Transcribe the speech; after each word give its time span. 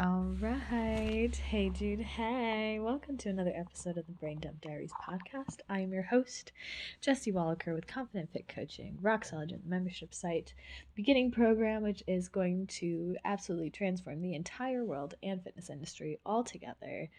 All 0.00 0.32
right. 0.40 1.34
Hey, 1.34 1.70
Jude. 1.70 1.98
Hey. 1.98 2.78
Welcome 2.78 3.16
to 3.16 3.30
another 3.30 3.52
episode 3.52 3.98
of 3.98 4.06
the 4.06 4.12
Brain 4.12 4.38
Dump 4.38 4.60
Diaries 4.60 4.92
podcast. 4.92 5.56
I 5.68 5.80
am 5.80 5.92
your 5.92 6.04
host, 6.04 6.52
Jesse 7.00 7.32
Wallaker 7.32 7.74
with 7.74 7.88
Confident 7.88 8.32
Fit 8.32 8.46
Coaching, 8.46 8.96
Rock 9.02 9.24
Solid 9.24 9.60
membership 9.66 10.14
site, 10.14 10.54
beginning 10.94 11.32
program, 11.32 11.82
which 11.82 12.04
is 12.06 12.28
going 12.28 12.68
to 12.68 13.16
absolutely 13.24 13.70
transform 13.70 14.22
the 14.22 14.34
entire 14.34 14.84
world 14.84 15.14
and 15.20 15.42
fitness 15.42 15.68
industry 15.68 16.20
altogether. 16.24 17.10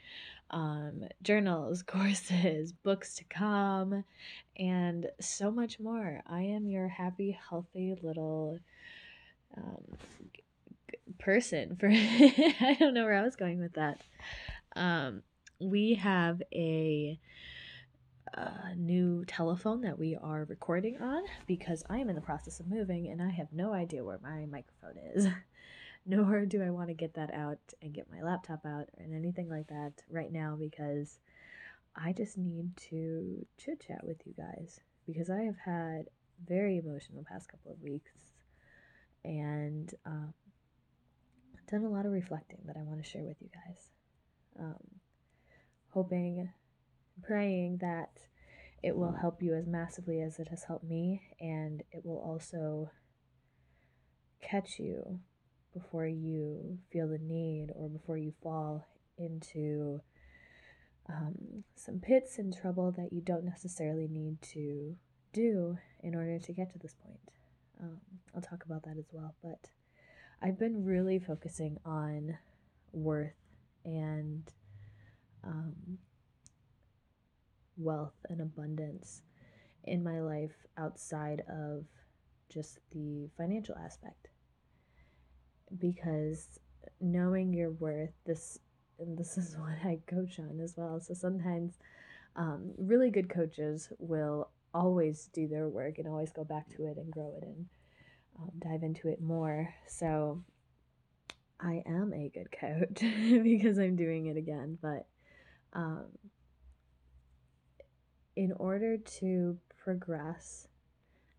Um, 0.50 1.04
journals, 1.22 1.84
courses, 1.88 2.72
books 2.72 3.14
to 3.16 3.26
come, 3.26 4.06
and 4.58 5.06
so 5.20 5.52
much 5.52 5.82
more. 5.82 6.22
I 6.26 6.44
am 6.44 6.66
your 6.66 6.88
happy, 6.88 7.38
healthy 7.50 7.98
little 8.02 8.58
um, 9.58 9.98
person 11.18 11.76
for 11.76 11.90
I 11.92 12.76
don't 12.80 12.94
know 12.94 13.04
where 13.04 13.18
I 13.18 13.24
was 13.24 13.36
going 13.36 13.60
with 13.60 13.74
that. 13.74 14.02
Um, 14.76 15.24
we 15.60 15.96
have 15.96 16.42
a, 16.54 17.20
a 18.34 18.76
new 18.76 19.26
telephone 19.26 19.82
that 19.82 20.00
we 20.00 20.16
are 20.16 20.46
recording 20.46 21.02
on 21.02 21.24
because 21.48 21.84
I 21.90 21.98
am 21.98 22.10
in 22.10 22.16
the 22.16 22.22
process 22.22 22.60
of 22.60 22.68
moving 22.68 23.08
and 23.08 23.22
I 23.22 23.30
have 23.30 23.52
no 23.52 23.74
idea 23.74 24.04
where 24.04 24.20
my 24.22 24.46
microphone 24.46 25.02
is. 25.16 25.28
Nor 26.06 26.46
do 26.46 26.64
I 26.64 26.70
want 26.70 26.88
to 26.88 26.94
get 26.94 27.16
that 27.16 27.34
out 27.34 27.60
and 27.82 27.94
get 27.94 28.12
my 28.12 28.22
laptop 28.22 28.66
out 28.66 28.90
and 28.98 29.14
anything 29.14 29.50
like 29.50 29.68
that 29.68 29.94
right 30.10 30.32
now 30.32 30.56
because 30.58 31.20
I 31.96 32.14
just 32.14 32.38
need 32.38 32.76
to 32.90 33.46
chit 33.58 33.84
chat 33.86 34.04
with 34.04 34.18
you 34.26 34.34
guys 34.34 34.80
because 35.06 35.30
I 35.30 35.42
have 35.42 35.58
had 35.58 36.10
very 36.48 36.78
emotional 36.78 37.26
past 37.30 37.50
couple 37.50 37.74
of 37.74 37.82
weeks 37.82 38.12
and 39.26 39.94
um, 40.06 40.34
done 41.70 41.84
a 41.84 41.90
lot 41.90 42.06
of 42.06 42.12
reflecting 42.12 42.60
that 42.66 42.76
I 42.78 42.84
want 42.84 43.04
to 43.04 43.10
share 43.10 43.24
with 43.24 43.38
you 43.42 43.50
guys. 43.54 43.92
Um, 44.60 45.00
hoping, 45.90 46.50
praying 47.24 47.78
that 47.82 48.10
it 48.82 48.96
will 48.96 49.12
help 49.12 49.42
you 49.42 49.54
as 49.54 49.68
massively 49.68 50.22
as 50.22 50.40
it 50.40 50.48
has 50.50 50.64
helped 50.64 50.86
me, 50.86 51.22
and 51.40 51.84
it 51.92 52.06
will 52.06 52.20
also 52.20 52.92
catch 54.42 54.80
you 54.80 55.20
before 55.74 56.08
you 56.08 56.80
feel 56.92 57.08
the 57.08 57.20
need 57.20 57.68
or 57.76 57.90
before 57.90 58.18
you 58.18 58.34
fall 58.42 58.88
into 59.18 60.02
um, 61.10 61.64
some 61.76 62.00
pits 62.00 62.38
and 62.38 62.56
trouble 62.56 62.92
that 62.92 63.12
you 63.12 63.22
don't 63.22 63.44
necessarily 63.44 64.08
need 64.08 64.42
to 64.42 64.96
do 65.34 65.78
in 66.02 66.16
order 66.16 66.40
to 66.40 66.54
get 66.54 66.72
to 66.72 66.80
this 66.80 66.96
point. 66.96 67.20
Um, 67.82 68.00
I'll 68.36 68.42
talk 68.42 68.64
about 68.66 68.84
that 68.84 68.98
as 68.98 69.10
well, 69.12 69.36
but 69.44 69.70
I've 70.42 70.58
been 70.58 70.86
really 70.86 71.20
focusing 71.20 71.78
on 71.86 72.38
worth 72.94 73.34
and 73.84 74.44
um, 75.44 75.98
wealth 77.78 78.16
and 78.30 78.42
abundance 78.42 79.22
in 79.84 80.04
my 80.04 80.22
life 80.22 80.56
outside 80.78 81.44
of 81.50 81.86
just 82.50 82.80
the 82.92 83.30
financial 83.38 83.76
aspect. 83.76 84.30
Because 85.78 86.60
knowing 87.02 87.54
your 87.54 87.72
worth, 87.72 88.14
this 88.26 88.60
and 88.98 89.18
this 89.18 89.38
is 89.38 89.56
what 89.60 89.78
I 89.84 90.00
coach 90.08 90.40
on 90.40 90.60
as 90.62 90.76
well. 90.78 91.00
So 91.00 91.14
sometimes 91.14 91.80
um, 92.36 92.72
really 92.78 93.10
good 93.10 93.30
coaches 93.30 93.92
will 94.00 94.50
always 94.74 95.30
do 95.34 95.48
their 95.48 95.68
work 95.68 95.98
and 95.98 96.08
always 96.08 96.32
go 96.32 96.44
back 96.44 96.70
to 96.70 96.86
it 96.86 96.98
and 96.98 97.12
grow 97.12 97.34
it 97.36 97.44
and 97.44 97.66
um, 98.42 98.52
dive 98.60 98.84
into 98.84 99.08
it 99.08 99.22
more. 99.22 99.74
So 99.88 100.44
I 101.60 101.84
am 101.86 102.14
a 102.14 102.30
good 102.30 102.52
coach 102.52 103.02
because 103.44 103.78
I'm 103.78 103.96
doing 103.96 104.28
it 104.28 104.38
again. 104.38 104.78
But 104.82 105.08
um, 105.74 106.06
in 108.36 108.54
order 108.54 108.98
to 108.98 109.58
progress, 109.84 110.68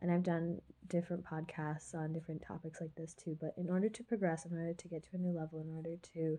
and 0.00 0.10
I've 0.10 0.22
done 0.22 0.60
different 0.88 1.24
podcasts 1.24 1.94
on 1.94 2.12
different 2.12 2.42
topics 2.42 2.80
like 2.80 2.94
this 2.96 3.14
too, 3.14 3.36
but 3.40 3.54
in 3.56 3.70
order 3.70 3.88
to 3.88 4.02
progress, 4.02 4.44
in 4.44 4.56
order 4.56 4.74
to 4.74 4.88
get 4.88 5.04
to 5.04 5.10
a 5.14 5.18
new 5.18 5.32
level, 5.32 5.60
in 5.60 5.74
order 5.74 5.96
to 6.14 6.38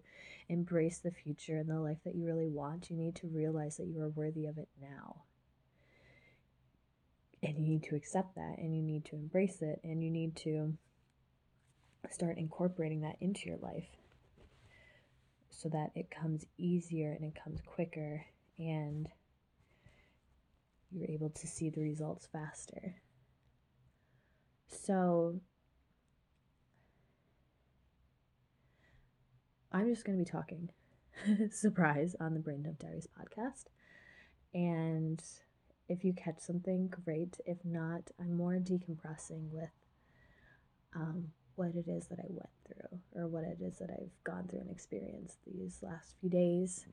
embrace 0.49 0.99
the 0.99 1.11
future 1.11 1.57
and 1.57 1.69
the 1.69 1.79
life 1.79 1.99
that 2.03 2.15
you 2.15 2.25
really 2.25 2.47
want, 2.47 2.89
you 2.89 2.97
need 2.97 3.15
to 3.15 3.27
realize 3.27 3.77
that 3.77 3.87
you 3.87 4.01
are 4.01 4.09
worthy 4.09 4.45
of 4.45 4.57
it 4.57 4.67
now 4.81 5.21
and 7.43 7.57
you 7.57 7.65
need 7.65 7.83
to 7.83 7.95
accept 7.95 8.35
that 8.35 8.55
and 8.57 8.75
you 8.75 8.81
need 8.81 9.05
to 9.05 9.15
embrace 9.15 9.61
it 9.61 9.79
and 9.83 10.03
you 10.03 10.11
need 10.11 10.35
to 10.35 10.73
start 12.09 12.37
incorporating 12.37 13.01
that 13.01 13.15
into 13.19 13.47
your 13.47 13.57
life 13.57 13.87
so 15.49 15.69
that 15.69 15.91
it 15.95 16.09
comes 16.09 16.45
easier 16.57 17.11
and 17.11 17.23
it 17.23 17.39
comes 17.43 17.61
quicker 17.65 18.25
and 18.57 19.09
you're 20.91 21.09
able 21.09 21.29
to 21.29 21.47
see 21.47 21.69
the 21.69 21.81
results 21.81 22.27
faster. 22.31 22.95
So, 24.67 25.39
I'm 29.71 29.87
just 29.89 30.05
going 30.05 30.17
to 30.17 30.23
be 30.23 30.29
talking, 30.29 30.69
surprise, 31.51 32.15
on 32.19 32.33
the 32.33 32.39
Brain 32.39 32.63
Dump 32.63 32.79
Diaries 32.79 33.07
podcast. 33.07 33.65
And 34.53 35.21
if 35.91 36.05
you 36.05 36.13
catch 36.13 36.39
something, 36.39 36.87
great. 37.03 37.37
If 37.45 37.57
not, 37.65 38.01
I'm 38.19 38.37
more 38.37 38.53
decompressing 38.53 39.51
with 39.51 39.69
um, 40.95 41.27
what 41.55 41.75
it 41.75 41.89
is 41.89 42.07
that 42.07 42.19
I 42.19 42.27
went 42.29 42.49
through 42.65 42.99
or 43.21 43.27
what 43.27 43.43
it 43.43 43.57
is 43.61 43.77
that 43.79 43.89
I've 43.89 44.23
gone 44.23 44.47
through 44.47 44.61
and 44.61 44.71
experienced 44.71 45.39
these 45.45 45.79
last 45.81 46.15
few 46.21 46.29
days 46.29 46.85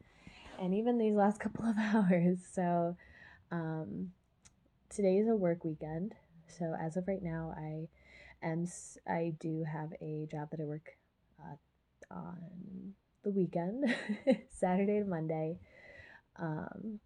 and 0.60 0.74
even 0.74 0.98
these 0.98 1.14
last 1.14 1.38
couple 1.44 1.64
of 1.64 1.76
hours. 1.78 2.38
So, 2.52 2.96
um, 3.52 4.10
today 4.90 5.18
is 5.18 5.28
a 5.28 5.36
work 5.36 5.64
weekend. 5.64 6.14
So, 6.48 6.74
as 6.80 6.96
of 6.96 7.06
right 7.06 7.22
now, 7.22 7.54
I 7.56 7.88
am, 8.44 8.66
I 9.06 9.34
do 9.38 9.64
have 9.64 9.92
a 10.00 10.26
job 10.30 10.50
that 10.50 10.60
I 10.60 10.64
work 10.64 10.96
uh, 11.40 12.14
on 12.14 12.94
the 13.22 13.30
weekend, 13.30 13.94
Saturday 14.50 14.98
to 14.98 15.04
Monday. 15.04 15.58
Um, 16.36 17.00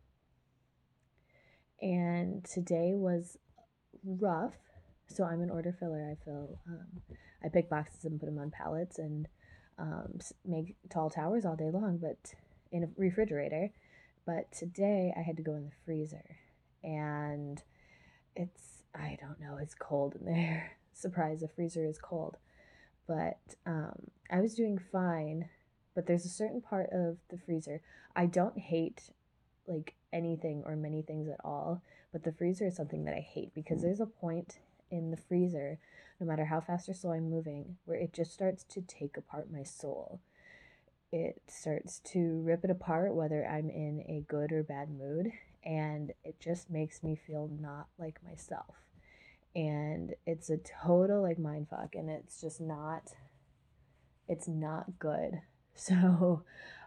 and 1.82 2.44
today 2.44 2.93
was 2.94 3.37
rough. 4.04 4.54
So 5.09 5.25
I'm 5.25 5.43
an 5.43 5.50
order 5.50 5.76
filler. 5.78 6.10
I 6.10 6.25
fill, 6.25 6.59
um, 6.66 7.19
I 7.44 7.48
pick 7.48 7.69
boxes 7.69 8.04
and 8.04 8.19
put 8.19 8.26
them 8.26 8.38
on 8.38 8.50
pallets 8.50 8.98
and 8.98 9.28
um, 9.78 10.19
make 10.47 10.76
tall 10.91 11.10
towers 11.10 11.44
all 11.44 11.56
day 11.56 11.71
long, 11.71 11.98
but 11.98 12.32
in 12.71 12.84
a 12.84 12.88
refrigerator. 12.97 13.71
But 14.25 14.53
today 14.53 15.12
I 15.16 15.21
had 15.21 15.37
to 15.37 15.42
go 15.42 15.54
in 15.54 15.65
the 15.65 15.72
freezer, 15.84 16.37
and 16.84 17.60
it's 18.37 18.84
I 18.94 19.19
don't 19.21 19.41
know. 19.41 19.59
It's 19.60 19.75
cold 19.75 20.15
in 20.15 20.25
there. 20.25 20.71
Surprise! 20.92 21.41
The 21.41 21.48
freezer 21.48 21.84
is 21.84 21.98
cold, 21.98 22.37
but 23.09 23.41
um, 23.66 24.10
I 24.31 24.41
was 24.41 24.54
doing 24.54 24.78
fine. 24.78 25.48
But 25.94 26.06
there's 26.06 26.25
a 26.25 26.31
certain 26.31 26.62
part 26.62 26.88
of 26.92 27.19
the 27.28 27.37
freezer 27.37 27.82
I 28.16 28.26
don't 28.26 28.59
hate 28.59 29.10
like 29.66 29.94
anything 30.12 30.62
or 30.66 30.76
many 30.76 31.02
things 31.02 31.28
at 31.28 31.40
all. 31.44 31.82
But 32.12 32.24
the 32.24 32.32
freezer 32.32 32.66
is 32.66 32.76
something 32.76 33.04
that 33.04 33.14
I 33.14 33.20
hate 33.20 33.54
because 33.54 33.78
mm. 33.78 33.82
there's 33.82 34.00
a 34.00 34.06
point 34.06 34.58
in 34.90 35.10
the 35.10 35.16
freezer, 35.16 35.78
no 36.20 36.26
matter 36.26 36.44
how 36.44 36.60
fast 36.60 36.88
or 36.88 36.94
slow 36.94 37.12
I'm 37.12 37.30
moving, 37.30 37.76
where 37.86 37.98
it 37.98 38.12
just 38.12 38.32
starts 38.32 38.62
to 38.64 38.82
take 38.82 39.16
apart 39.16 39.50
my 39.50 39.62
soul. 39.62 40.20
It 41.10 41.42
starts 41.46 42.00
to 42.12 42.40
rip 42.42 42.64
it 42.64 42.70
apart, 42.70 43.14
whether 43.14 43.46
I'm 43.46 43.68
in 43.70 44.04
a 44.08 44.24
good 44.28 44.52
or 44.52 44.62
bad 44.62 44.90
mood, 44.90 45.32
and 45.64 46.12
it 46.24 46.40
just 46.40 46.70
makes 46.70 47.02
me 47.02 47.16
feel 47.16 47.50
not 47.60 47.88
like 47.98 48.18
myself. 48.24 48.76
And 49.54 50.14
it's 50.26 50.48
a 50.48 50.58
total 50.58 51.22
like 51.22 51.38
mind 51.38 51.68
fuck, 51.68 51.94
and 51.94 52.08
it's 52.08 52.40
just 52.40 52.60
not, 52.60 53.12
it's 54.28 54.48
not 54.48 54.98
good. 54.98 55.40
So 55.74 56.42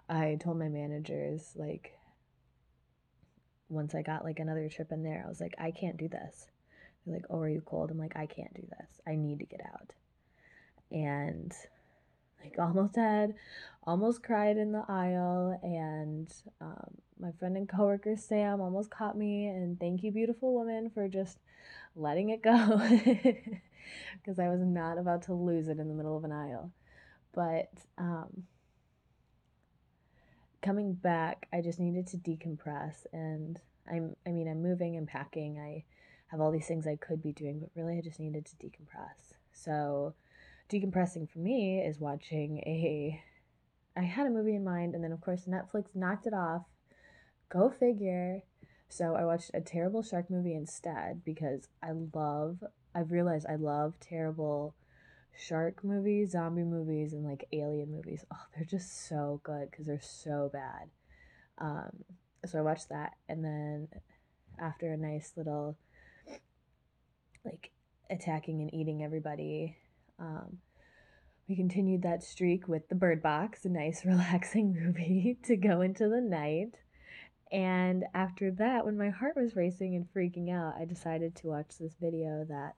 I 0.08 0.38
told 0.40 0.60
my 0.60 0.68
managers, 0.68 1.54
like, 1.56 1.95
once 3.70 3.96
I 3.96 4.02
got 4.02 4.24
like 4.24 4.40
another 4.40 4.70
trip 4.70 4.92
in 4.92 5.04
there, 5.04 5.24
I 5.26 5.30
was 5.30 5.42
like, 5.42 5.56
I 5.58 5.72
can't 5.72 5.98
do 5.98 6.08
this. 6.08 6.48
They're 7.06 7.16
like, 7.16 7.26
Oh, 7.30 7.40
are 7.40 7.50
you 7.50 7.62
cold? 7.66 7.92
I'm 7.92 7.98
like, 7.98 8.16
I 8.16 8.26
can't 8.26 8.54
do 8.54 8.62
this. 8.62 9.02
I 9.08 9.16
need 9.16 9.40
to 9.40 9.46
get 9.46 9.62
out. 9.62 9.94
And 10.92 11.54
like 12.44 12.56
almost 12.60 12.96
had, 12.96 13.36
almost 13.84 14.24
cried 14.24 14.58
in 14.58 14.72
the 14.72 14.84
aisle. 14.88 15.60
And 15.64 16.32
um, 16.62 16.96
my 17.20 17.32
friend 17.40 17.58
and 17.58 17.70
coworker 17.70 18.16
Sam 18.16 18.62
almost 18.62 18.90
caught 18.90 19.18
me. 19.18 19.48
And 19.48 19.80
thank 19.80 20.04
you, 20.04 20.12
beautiful 20.12 20.54
woman, 20.54 20.90
for 20.94 21.08
just 21.08 21.40
letting 21.96 22.30
it 22.30 22.42
go 22.42 22.78
because 24.24 24.40
I 24.40 24.50
was 24.50 24.62
not 24.62 24.98
about 24.98 25.24
to 25.24 25.34
lose 25.34 25.68
it 25.68 25.80
in 25.80 25.88
the 25.88 25.94
middle 25.94 26.18
of 26.18 26.24
an 26.24 26.32
aisle. 26.32 26.72
But 27.34 27.72
um, 27.98 28.44
coming 30.66 30.94
back, 30.94 31.48
I 31.54 31.62
just 31.62 31.80
needed 31.80 32.08
to 32.08 32.18
decompress 32.18 33.06
and 33.14 33.60
I'm 33.90 34.16
I 34.26 34.32
mean, 34.32 34.48
I'm 34.48 34.64
moving 34.64 34.98
and 34.98 35.08
packing. 35.08 35.60
I 35.60 35.86
have 36.28 36.42
all 36.42 36.52
these 36.52 36.68
things 36.68 36.88
I 36.88 36.96
could 36.96 37.22
be 37.22 37.32
doing, 37.32 37.60
but 37.60 37.70
really 37.76 37.98
I 37.98 38.02
just 38.02 38.20
needed 38.20 38.46
to 38.48 38.56
decompress. 38.56 39.36
So, 39.54 40.16
decompressing 40.70 41.30
for 41.30 41.40
me 41.40 41.80
is 41.80 42.00
watching 42.00 42.58
a 42.66 43.22
I 43.96 44.02
had 44.02 44.28
a 44.28 44.32
movie 44.32 44.56
in 44.56 44.64
mind, 44.64 44.96
and 44.96 45.04
then 45.04 45.12
of 45.12 45.22
course 45.22 45.46
Netflix 45.48 45.96
knocked 45.96 46.26
it 46.26 46.34
off. 46.34 46.64
Go 47.50 47.70
figure. 47.70 48.42
So 48.90 49.16
I 49.16 49.26
watched 49.26 49.52
a 49.54 49.62
terrible 49.62 50.02
shark 50.02 50.30
movie 50.30 50.56
instead 50.56 51.24
because 51.24 51.68
I 51.84 51.92
love. 52.14 52.64
I've 52.94 53.12
realized 53.12 53.46
I 53.48 53.56
love 53.56 54.00
terrible 54.00 54.74
shark 55.38 55.84
movies, 55.84 56.32
zombie 56.32 56.64
movies, 56.64 57.14
and 57.14 57.26
like 57.26 57.48
alien 57.52 57.92
movies. 57.92 58.26
Oh, 58.34 58.46
they're 58.56 58.66
just 58.66 59.08
so 59.08 59.42
good 59.44 59.70
because 59.72 59.86
they're 59.86 60.00
so 60.02 60.50
bad. 60.52 60.90
Um, 61.58 62.04
so 62.46 62.60
I 62.60 62.62
watched 62.62 62.90
that, 62.90 63.14
and 63.28 63.44
then 63.44 63.88
after 64.60 64.92
a 64.92 64.98
nice 64.98 65.34
little 65.36 65.78
like 67.44 67.72
attacking 68.10 68.62
and 68.62 68.74
eating 68.74 69.04
everybody, 69.04 69.78
um, 70.20 70.58
we 71.48 71.56
continued 71.56 72.02
that 72.04 72.24
streak 72.24 72.68
with 72.68 72.88
the 72.90 72.96
Bird 72.96 73.22
Box, 73.22 73.66
a 73.66 73.70
nice 73.70 74.06
relaxing 74.06 74.74
movie 74.74 75.38
to 75.44 75.56
go 75.56 75.82
into 75.82 76.08
the 76.08 76.22
night. 76.22 76.76
And 77.52 78.06
after 78.14 78.52
that, 78.52 78.86
when 78.86 78.98
my 78.98 79.10
heart 79.10 79.36
was 79.36 79.56
racing 79.56 79.96
and 79.96 80.08
freaking 80.14 80.52
out, 80.52 80.76
I 80.80 80.86
decided 80.86 81.36
to 81.36 81.48
watch 81.48 81.78
this 81.80 81.96
video 82.02 82.46
that 82.50 82.76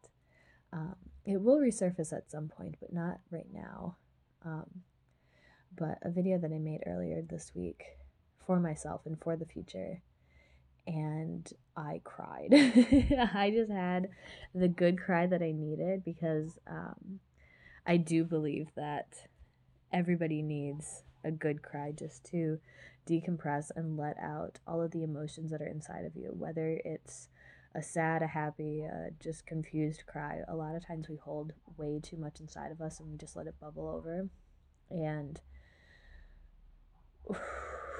um, 0.74 0.96
it 1.28 1.42
will 1.42 1.58
resurface 1.58 2.14
at 2.14 2.32
some 2.32 2.48
point, 2.48 2.76
but 2.80 2.94
not 2.94 3.20
right 3.30 3.52
now. 3.54 3.98
Um, 4.46 4.84
but 5.76 6.00
a 6.02 6.10
video 6.10 6.38
that 6.40 6.54
I 6.54 6.58
made 6.58 6.82
earlier 6.88 7.22
this 7.22 7.52
week 7.54 7.84
for 8.46 8.60
myself 8.60 9.02
and 9.06 9.20
for 9.22 9.36
the 9.36 9.46
future. 9.46 10.02
And 10.88 11.52
I 11.76 12.00
cried. 12.06 12.48
I 12.54 13.52
just 13.54 13.70
had 13.70 14.08
the 14.56 14.70
good 14.70 14.98
cry 14.98 15.28
that 15.28 15.42
I 15.42 15.52
needed 15.52 16.06
because 16.06 16.58
um, 16.66 17.20
I 17.86 17.98
do 17.98 18.24
believe 18.24 18.70
that 18.78 19.28
everybody 19.92 20.42
needs 20.42 21.04
a 21.26 21.32
good 21.32 21.62
cry 21.62 21.92
just 21.92 22.24
to 22.32 22.60
decompress 23.06 23.70
and 23.76 23.98
let 23.98 24.18
out 24.18 24.60
all 24.66 24.82
of 24.82 24.92
the 24.92 25.04
emotions 25.04 25.52
that 25.52 25.62
are 25.62 25.68
inside 25.68 26.06
of 26.06 26.16
you, 26.16 26.30
whether 26.32 26.80
it's 26.86 27.28
a 27.78 27.84
sad, 27.84 28.24
a 28.24 28.28
happy, 28.28 28.82
a 28.82 29.12
just 29.22 29.46
confused 29.46 30.04
cry. 30.08 30.40
A 30.48 30.56
lot 30.56 30.76
of 30.76 30.86
times 30.86 31.08
we 31.08 31.16
hold 31.16 31.54
way 31.78 32.00
too 32.02 32.18
much 32.18 32.40
inside 32.40 32.72
of 32.72 32.82
us 32.82 33.00
and 33.00 33.08
we 33.08 33.18
just 33.18 33.36
let 33.36 33.46
it 33.46 33.60
bubble 33.62 33.88
over. 33.88 34.28
And 34.90 35.40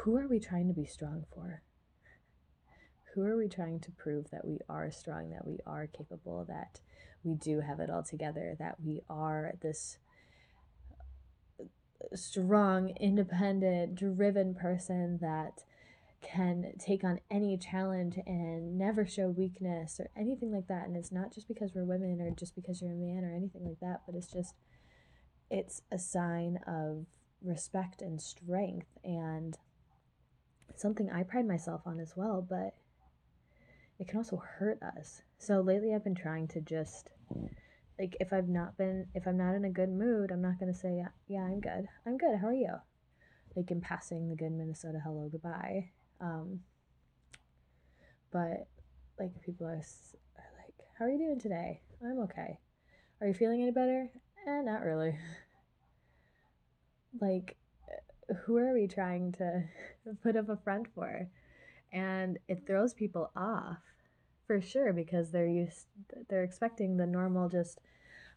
who 0.02 0.18
are 0.18 0.28
we 0.28 0.40
trying 0.40 0.68
to 0.68 0.74
be 0.74 0.86
strong 0.86 1.26
for? 1.32 1.62
Who 3.14 3.22
are 3.22 3.38
we 3.38 3.48
trying 3.48 3.80
to 3.82 3.92
prove 3.92 4.32
that 4.32 4.46
we 4.46 4.60
are 4.68 4.90
strong, 4.90 5.30
that 5.30 5.46
we 5.46 5.60
are 5.68 5.86
capable, 5.86 6.44
that 6.48 6.82
we 7.24 7.36
do 7.36 7.60
have 7.62 7.80
it 7.80 7.92
all 7.92 8.04
together, 8.04 8.56
that 8.58 8.78
we 8.84 9.02
are 9.10 9.54
this 9.62 10.00
strong, 12.16 12.90
independent, 13.00 13.94
driven 13.96 14.56
person 14.56 15.20
that 15.22 15.66
can 16.22 16.74
take 16.80 17.04
on 17.04 17.20
any 17.30 17.58
challenge 17.58 18.18
and 18.26 18.78
never 18.78 19.06
show 19.06 19.30
weakness 19.30 20.00
or 20.00 20.10
anything 20.18 20.52
like 20.52 20.68
that. 20.68 20.88
And 20.88 20.98
it's 20.98 21.12
not 21.12 21.34
just 21.34 21.48
because 21.48 21.74
we're 21.74 21.86
women 21.86 22.20
or 22.22 22.32
just 22.32 22.56
because 22.56 22.82
you're 22.82 22.92
a 22.92 22.96
man 22.96 23.24
or 23.24 23.36
anything 23.36 23.64
like 23.64 23.80
that, 23.82 24.02
but 24.06 24.16
it's 24.16 24.32
just, 24.32 24.56
it's 25.50 25.82
a 25.92 26.00
sign 26.00 26.60
of 26.68 27.06
respect 27.44 28.02
and 28.02 28.22
strength 28.22 28.88
and 29.04 29.58
something 30.76 31.10
I 31.10 31.24
pride 31.24 31.48
myself 31.48 31.82
on 31.86 32.00
as 32.00 32.14
well, 32.16 32.46
but 32.48 32.76
it 34.00 34.08
can 34.08 34.18
also 34.18 34.38
hurt 34.38 34.82
us. 34.82 35.22
So 35.40 35.62
lately 35.62 35.94
I've 35.94 36.04
been 36.04 36.16
trying 36.16 36.48
to 36.50 36.62
just 36.62 37.10
like 38.00 38.16
if 38.20 38.32
I've 38.32 38.50
not 38.50 38.78
been 38.78 39.08
if 39.16 39.28
I'm 39.28 39.38
not 39.38 39.56
in 39.56 39.66
a 39.66 39.70
good 39.70 39.90
mood, 39.90 40.32
I'm 40.32 40.42
not 40.42 40.60
going 40.60 40.72
to 40.72 40.78
say 40.78 41.04
yeah, 41.28 41.42
I'm 41.42 41.60
good. 41.60 41.88
I'm 42.06 42.18
good. 42.18 42.38
How 42.40 42.48
are 42.48 42.54
you? 42.54 42.76
Like 43.56 43.72
in 43.72 43.82
passing 43.82 44.30
the 44.30 44.36
good 44.36 44.52
Minnesota 44.52 45.00
hello 45.04 45.30
goodbye. 45.32 45.90
Um 46.20 46.62
but 48.32 48.68
like 49.20 49.42
people 49.42 49.68
are, 49.68 49.82
are 50.38 50.52
like, 50.58 50.76
"How 50.98 51.06
are 51.06 51.10
you 51.10 51.18
doing 51.18 51.40
today?" 51.40 51.82
I'm 52.04 52.20
okay. 52.20 52.60
Are 53.22 53.28
you 53.28 53.34
feeling 53.34 53.62
any 53.62 53.72
better? 53.72 54.10
Eh, 54.48 54.62
not 54.62 54.84
really. 54.84 55.18
like 57.22 57.58
who 58.46 58.58
are 58.58 58.74
we 58.74 58.88
trying 58.88 59.32
to 59.34 59.64
put 60.24 60.36
up 60.36 60.50
a 60.50 60.58
front 60.58 60.88
for? 60.94 61.28
And 61.92 62.38
it 62.48 62.68
throws 62.68 62.94
people 62.94 63.32
off 63.36 63.78
for 64.46 64.62
sure 64.62 64.94
because 64.94 65.32
they're 65.32 65.48
used 65.48 65.88
they're 66.30 66.44
expecting 66.44 66.98
the 66.98 67.08
normal 67.08 67.50
just 67.50 67.80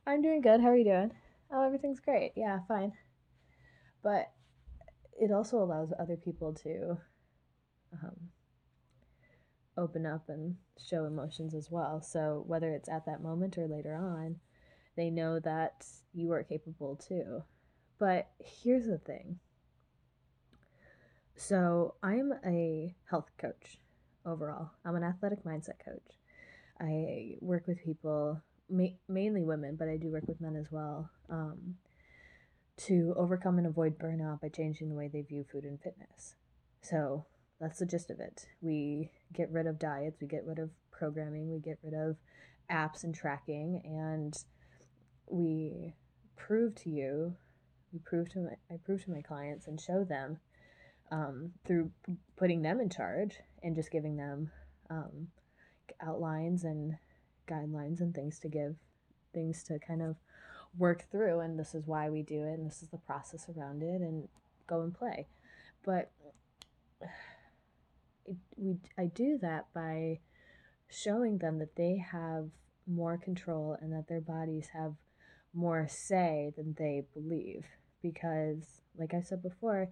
I'm 0.06 0.22
doing 0.22 0.40
good. 0.40 0.60
How 0.60 0.68
are 0.68 0.76
you 0.76 0.84
doing? 0.84 1.12
Oh, 1.52 1.64
everything's 1.64 2.00
great. 2.00 2.32
Yeah, 2.36 2.60
fine. 2.68 2.92
But 4.02 4.30
it 5.18 5.30
also 5.30 5.58
allows 5.58 5.92
other 5.98 6.16
people 6.16 6.54
to 6.54 6.96
um, 7.92 8.16
open 9.76 10.06
up 10.06 10.28
and 10.28 10.56
show 10.78 11.04
emotions 11.04 11.54
as 11.54 11.70
well. 11.70 12.00
So 12.02 12.44
whether 12.46 12.72
it's 12.72 12.88
at 12.88 13.06
that 13.06 13.22
moment 13.22 13.58
or 13.58 13.66
later 13.66 13.94
on, 13.94 14.36
they 14.96 15.10
know 15.10 15.40
that 15.40 15.86
you 16.12 16.32
are 16.32 16.42
capable 16.42 16.96
too. 16.96 17.42
But 17.98 18.28
here's 18.38 18.86
the 18.86 18.98
thing 18.98 19.38
so, 21.40 21.94
I'm 22.02 22.34
a 22.44 22.94
health 23.08 23.30
coach 23.38 23.78
overall. 24.26 24.72
I'm 24.84 24.94
an 24.94 25.02
athletic 25.02 25.42
mindset 25.42 25.82
coach. 25.82 26.18
I 26.78 27.36
work 27.40 27.66
with 27.66 27.82
people, 27.82 28.42
ma- 28.68 28.98
mainly 29.08 29.42
women, 29.42 29.76
but 29.76 29.88
I 29.88 29.96
do 29.96 30.10
work 30.12 30.28
with 30.28 30.42
men 30.42 30.54
as 30.54 30.70
well, 30.70 31.08
um, 31.30 31.76
to 32.88 33.14
overcome 33.16 33.56
and 33.56 33.66
avoid 33.66 33.98
burnout 33.98 34.42
by 34.42 34.50
changing 34.50 34.90
the 34.90 34.94
way 34.94 35.08
they 35.08 35.22
view 35.22 35.46
food 35.50 35.64
and 35.64 35.80
fitness. 35.80 36.34
So, 36.82 37.24
that's 37.60 37.78
the 37.78 37.86
gist 37.86 38.10
of 38.10 38.20
it. 38.20 38.46
We 38.62 39.10
get 39.32 39.50
rid 39.50 39.66
of 39.66 39.78
diets, 39.78 40.20
we 40.20 40.26
get 40.26 40.46
rid 40.46 40.58
of 40.58 40.70
programming, 40.90 41.52
we 41.52 41.58
get 41.58 41.78
rid 41.82 41.94
of 41.94 42.16
apps 42.70 43.04
and 43.04 43.14
tracking, 43.14 43.82
and 43.84 44.34
we 45.26 45.94
prove 46.36 46.74
to 46.76 46.90
you, 46.90 47.36
we 47.92 47.98
prove 47.98 48.30
to 48.30 48.38
my, 48.40 48.74
I 48.74 48.78
prove 48.84 49.04
to 49.04 49.10
my 49.10 49.20
clients 49.20 49.66
and 49.66 49.80
show 49.80 50.04
them 50.04 50.38
um, 51.12 51.52
through 51.66 51.90
putting 52.36 52.62
them 52.62 52.80
in 52.80 52.88
charge 52.88 53.36
and 53.62 53.74
just 53.74 53.90
giving 53.90 54.16
them 54.16 54.50
um, 54.88 55.28
outlines 56.00 56.64
and 56.64 56.96
guidelines 57.48 58.00
and 58.00 58.14
things 58.14 58.38
to 58.38 58.48
give, 58.48 58.76
things 59.34 59.62
to 59.64 59.78
kind 59.78 60.02
of 60.02 60.16
work 60.78 61.04
through. 61.10 61.40
And 61.40 61.58
this 61.58 61.74
is 61.74 61.86
why 61.86 62.08
we 62.08 62.22
do 62.22 62.42
it, 62.44 62.58
and 62.58 62.66
this 62.66 62.82
is 62.82 62.88
the 62.88 62.98
process 62.98 63.46
around 63.54 63.82
it, 63.82 64.00
and 64.00 64.28
go 64.66 64.82
and 64.82 64.94
play. 64.94 65.26
But 65.84 66.10
it, 68.26 68.36
we, 68.56 68.76
I 68.98 69.06
do 69.06 69.38
that 69.42 69.66
by 69.74 70.20
showing 70.88 71.38
them 71.38 71.58
that 71.58 71.76
they 71.76 71.96
have 71.96 72.48
more 72.86 73.16
control 73.16 73.76
and 73.80 73.92
that 73.92 74.08
their 74.08 74.20
bodies 74.20 74.68
have 74.72 74.94
more 75.54 75.86
say 75.88 76.52
than 76.56 76.74
they 76.78 77.04
believe. 77.14 77.66
Because, 78.02 78.80
like 78.98 79.14
I 79.14 79.20
said 79.20 79.42
before, 79.42 79.88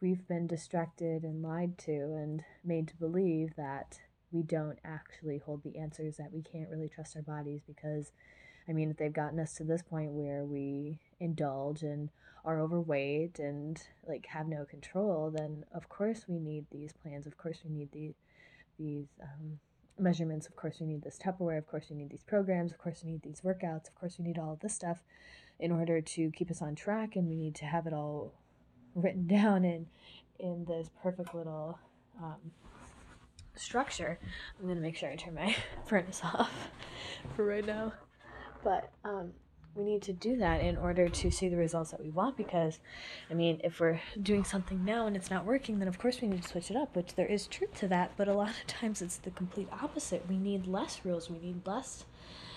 we've 0.00 0.26
been 0.26 0.46
distracted 0.46 1.22
and 1.22 1.42
lied 1.42 1.78
to 1.78 1.92
and 1.92 2.42
made 2.64 2.88
to 2.88 2.96
believe 2.96 3.54
that 3.56 4.00
we 4.30 4.42
don't 4.42 4.78
actually 4.84 5.38
hold 5.38 5.62
the 5.62 5.78
answers, 5.78 6.16
that 6.16 6.32
we 6.32 6.42
can't 6.42 6.70
really 6.70 6.88
trust 6.88 7.16
our 7.16 7.22
bodies 7.22 7.60
because, 7.66 8.12
I 8.68 8.72
mean, 8.72 8.90
if 8.90 8.96
they've 8.96 9.12
gotten 9.12 9.40
us 9.40 9.54
to 9.54 9.64
this 9.64 9.82
point 9.82 10.12
where 10.12 10.44
we 10.44 10.98
indulge 11.20 11.82
and 11.82 12.10
are 12.44 12.60
overweight 12.60 13.38
and 13.38 13.80
like 14.06 14.26
have 14.26 14.48
no 14.48 14.64
control, 14.64 15.30
then 15.30 15.64
of 15.74 15.88
course 15.88 16.24
we 16.28 16.38
need 16.38 16.66
these 16.70 16.92
plans. 16.92 17.26
Of 17.26 17.36
course 17.36 17.58
we 17.64 17.70
need 17.70 17.90
these 17.92 18.14
these 18.78 19.06
um, 19.22 19.58
measurements. 19.98 20.46
Of 20.46 20.56
course 20.56 20.78
we 20.80 20.86
need 20.86 21.02
this 21.02 21.18
Tupperware. 21.18 21.58
Of 21.58 21.66
course 21.66 21.86
we 21.90 21.96
need 21.96 22.10
these 22.10 22.24
programs. 22.24 22.72
Of 22.72 22.78
course 22.78 23.02
we 23.04 23.12
need 23.12 23.22
these 23.22 23.42
workouts. 23.42 23.88
Of 23.88 23.94
course 23.94 24.18
we 24.18 24.24
need 24.24 24.38
all 24.38 24.58
this 24.60 24.74
stuff 24.74 25.04
in 25.58 25.70
order 25.70 26.00
to 26.00 26.30
keep 26.32 26.50
us 26.50 26.62
on 26.62 26.74
track, 26.74 27.14
and 27.14 27.28
we 27.28 27.36
need 27.36 27.54
to 27.56 27.64
have 27.64 27.86
it 27.86 27.92
all 27.92 28.32
written 28.94 29.26
down 29.38 29.64
in 29.64 29.86
in 30.38 30.64
this 30.64 30.90
perfect 31.02 31.34
little 31.34 31.78
um, 32.20 32.52
structure. 33.54 34.18
I'm 34.60 34.66
gonna 34.66 34.80
make 34.80 34.96
sure 34.96 35.10
I 35.10 35.16
turn 35.16 35.34
my 35.34 35.54
furnace 35.86 36.20
off 36.24 36.50
for 37.36 37.44
right 37.44 37.64
now, 37.64 37.92
but 38.62 38.90
um, 39.04 39.32
we 39.74 39.84
need 39.84 40.02
to 40.02 40.12
do 40.12 40.36
that 40.36 40.60
in 40.60 40.76
order 40.76 41.08
to 41.08 41.30
see 41.30 41.48
the 41.48 41.56
results 41.56 41.90
that 41.90 42.02
we 42.02 42.10
want. 42.10 42.36
Because, 42.36 42.78
I 43.30 43.34
mean, 43.34 43.60
if 43.64 43.80
we're 43.80 44.00
doing 44.22 44.44
something 44.44 44.84
now 44.84 45.06
and 45.06 45.16
it's 45.16 45.30
not 45.30 45.44
working, 45.44 45.78
then 45.78 45.88
of 45.88 45.98
course 45.98 46.20
we 46.20 46.28
need 46.28 46.42
to 46.42 46.48
switch 46.48 46.70
it 46.70 46.76
up. 46.76 46.94
Which 46.94 47.14
there 47.14 47.26
is 47.26 47.46
truth 47.46 47.74
to 47.76 47.88
that, 47.88 48.12
but 48.16 48.28
a 48.28 48.34
lot 48.34 48.50
of 48.50 48.66
times 48.66 49.02
it's 49.02 49.16
the 49.16 49.30
complete 49.30 49.68
opposite. 49.82 50.28
We 50.28 50.36
need 50.36 50.66
less 50.66 51.00
rules. 51.04 51.30
We 51.30 51.38
need 51.38 51.66
less 51.66 52.04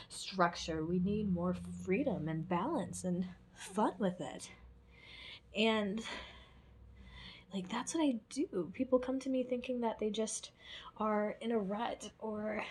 structure. 0.10 0.84
We 0.84 1.00
need 1.00 1.34
more 1.34 1.56
freedom 1.84 2.28
and 2.28 2.48
balance 2.48 3.04
and 3.04 3.26
fun 3.54 3.94
with 3.98 4.20
it. 4.20 4.50
And 5.56 6.02
like 7.54 7.70
that's 7.70 7.96
what 7.96 8.04
I 8.04 8.16
do. 8.30 8.70
People 8.74 9.00
come 9.00 9.20
to 9.22 9.30
me 9.30 9.44
thinking 9.44 9.82
that 9.82 10.00
they 10.00 10.10
just 10.10 10.52
are 10.98 11.38
in 11.40 11.52
a 11.52 11.58
rut 11.58 12.12
or 12.20 12.64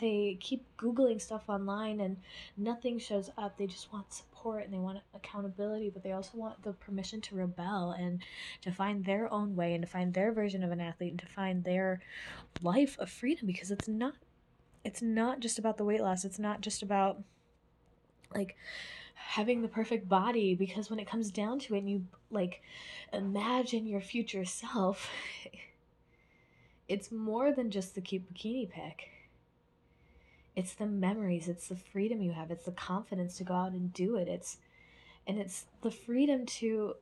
they 0.00 0.38
keep 0.40 0.64
googling 0.76 1.20
stuff 1.20 1.42
online 1.48 2.00
and 2.00 2.16
nothing 2.56 2.98
shows 2.98 3.30
up. 3.38 3.56
They 3.56 3.66
just 3.66 3.92
want 3.92 4.12
support 4.12 4.64
and 4.64 4.72
they 4.72 4.78
want 4.78 4.98
accountability, 5.14 5.90
but 5.90 6.02
they 6.02 6.12
also 6.12 6.36
want 6.38 6.62
the 6.62 6.72
permission 6.72 7.20
to 7.22 7.36
rebel 7.36 7.92
and 7.92 8.22
to 8.62 8.70
find 8.70 9.04
their 9.04 9.32
own 9.32 9.56
way 9.56 9.74
and 9.74 9.82
to 9.82 9.88
find 9.88 10.14
their 10.14 10.32
version 10.32 10.62
of 10.62 10.70
an 10.70 10.80
athlete 10.80 11.10
and 11.10 11.20
to 11.20 11.26
find 11.26 11.64
their 11.64 12.00
life 12.60 12.96
of 12.98 13.10
freedom 13.10 13.46
because 13.46 13.70
it's 13.70 13.88
not 13.88 14.14
it's 14.84 15.02
not 15.02 15.38
just 15.38 15.58
about 15.60 15.76
the 15.76 15.84
weight 15.84 16.00
loss. 16.00 16.24
It's 16.24 16.40
not 16.40 16.60
just 16.60 16.82
about 16.82 17.22
like 18.34 18.56
having 19.14 19.62
the 19.62 19.68
perfect 19.68 20.08
body 20.08 20.54
because 20.54 20.90
when 20.90 20.98
it 20.98 21.06
comes 21.06 21.30
down 21.30 21.58
to 21.58 21.74
it 21.74 21.78
and 21.78 21.90
you 21.90 22.04
like 22.30 22.60
imagine 23.12 23.86
your 23.86 24.00
future 24.00 24.44
self 24.44 25.08
it's 26.88 27.12
more 27.12 27.52
than 27.52 27.70
just 27.70 27.94
the 27.94 28.00
cute 28.00 28.22
bikini 28.34 28.68
pic 28.68 29.11
it's 30.54 30.74
the 30.74 30.86
memories 30.86 31.48
it's 31.48 31.68
the 31.68 31.76
freedom 31.76 32.20
you 32.20 32.32
have 32.32 32.50
it's 32.50 32.64
the 32.64 32.72
confidence 32.72 33.36
to 33.38 33.44
go 33.44 33.54
out 33.54 33.72
and 33.72 33.92
do 33.92 34.16
it. 34.16 34.28
It's 34.28 34.58
and 35.26 35.38
it's 35.38 35.66
the 35.82 35.90
freedom 35.90 36.46
to 36.46 36.94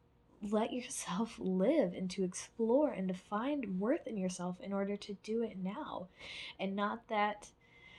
let 0.51 0.73
yourself 0.73 1.37
live 1.39 1.93
and 1.95 2.11
to 2.11 2.25
explore 2.25 2.91
and 2.91 3.09
to 3.09 3.15
find 3.15 3.81
worth 3.81 4.07
in 4.07 4.17
yourself 4.17 4.57
in 4.61 4.73
order 4.73 4.97
to 4.97 5.15
do 5.23 5.43
it 5.43 5.57
now. 5.63 6.07
And 6.59 6.75
not 6.75 7.09
that 7.09 7.49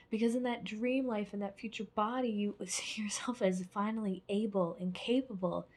because 0.10 0.36
in 0.36 0.44
that 0.44 0.64
dream 0.64 1.08
life 1.08 1.30
and 1.34 1.42
that 1.42 1.58
future 1.58 1.86
body 1.96 2.30
you 2.30 2.56
see 2.68 3.02
yourself 3.02 3.42
as 3.42 3.64
finally 3.74 4.24
able 4.30 4.78
and 4.80 4.94
capable 4.94 5.68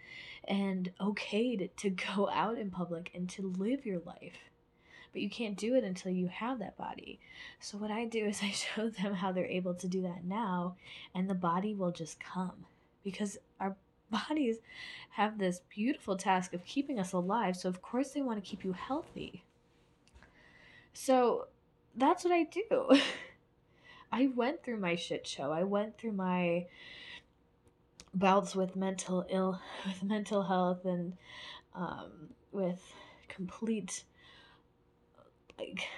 and 0.47 0.91
okay 1.01 1.57
to, 1.57 1.69
to 1.69 1.91
go 1.91 2.29
out 2.31 2.59
in 2.59 2.71
public 2.71 3.11
and 3.15 3.29
to 3.31 3.55
live 3.59 3.87
your 3.87 4.01
life 4.01 4.51
but 5.15 5.23
you 5.23 5.31
can't 5.31 5.57
do 5.57 5.77
it 5.77 5.85
until 5.85 6.11
you 6.11 6.27
have 6.27 6.59
that 6.59 6.77
body. 6.77 7.21
So 7.61 7.79
what 7.79 7.91
i 7.91 8.05
do 8.05 8.27
is 8.27 8.41
i 8.43 8.51
show 8.51 8.91
them 8.91 9.15
how 9.15 9.33
they're 9.33 9.47
able 9.47 9.75
to 9.75 9.89
do 9.89 10.03
that 10.03 10.25
now 10.25 10.77
and 11.15 11.31
the 11.31 11.35
body 11.35 11.73
will 11.73 11.93
just 11.93 12.21
come 12.21 12.67
because 13.03 13.39
our 13.61 13.77
bodies 14.11 14.57
have 15.11 15.39
this 15.39 15.61
beautiful 15.75 16.17
task 16.17 16.53
of 16.53 16.65
keeping 16.65 16.99
us 16.99 17.13
alive 17.13 17.57
so 17.57 17.69
of 17.69 17.81
course 17.81 18.11
they 18.11 18.21
want 18.21 18.43
to 18.43 18.49
keep 18.49 18.65
you 18.65 18.73
healthy. 18.73 19.45
So 20.93 21.47
that's 21.97 22.25
what 22.25 22.33
i 22.33 22.43
do. 22.43 22.91
I 24.13 24.29
went 24.29 24.63
through 24.63 24.77
my 24.77 24.95
shit 24.95 25.27
show. 25.27 25.51
I 25.51 25.65
went 25.65 25.99
through 25.99 26.13
my 26.13 26.67
bouts 28.15 28.55
with 28.55 28.77
mental 28.77 29.27
ill 29.29 29.61
with 29.85 30.03
mental 30.03 30.45
health 30.45 30.85
and 30.85 31.15
um, 31.75 32.31
with 32.53 32.81
complete 33.29 34.05
like 35.59 35.89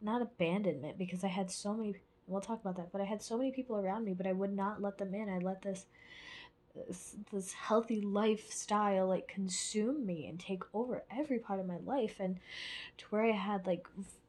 not 0.00 0.22
abandonment 0.22 0.98
because 0.98 1.24
I 1.24 1.28
had 1.28 1.50
so 1.50 1.74
many 1.74 1.94
we'll 2.26 2.40
talk 2.40 2.60
about 2.60 2.76
that 2.76 2.92
but 2.92 3.00
I 3.00 3.04
had 3.04 3.22
so 3.22 3.38
many 3.38 3.50
people 3.50 3.76
around 3.76 4.04
me 4.04 4.14
but 4.14 4.26
I 4.26 4.32
would 4.32 4.54
not 4.54 4.82
let 4.82 4.98
them 4.98 5.14
in. 5.14 5.28
I 5.28 5.38
let 5.38 5.62
this 5.62 5.86
this, 6.86 7.16
this 7.32 7.52
healthy 7.52 8.00
lifestyle 8.00 9.08
like 9.08 9.28
consume 9.28 10.04
me 10.04 10.26
and 10.26 10.38
take 10.38 10.62
over 10.74 11.04
every 11.10 11.38
part 11.38 11.60
of 11.60 11.66
my 11.66 11.78
life. 11.84 12.16
And 12.20 12.38
to 12.98 13.04
where 13.10 13.24
I 13.24 13.32
had 13.32 13.66
like 13.66 13.86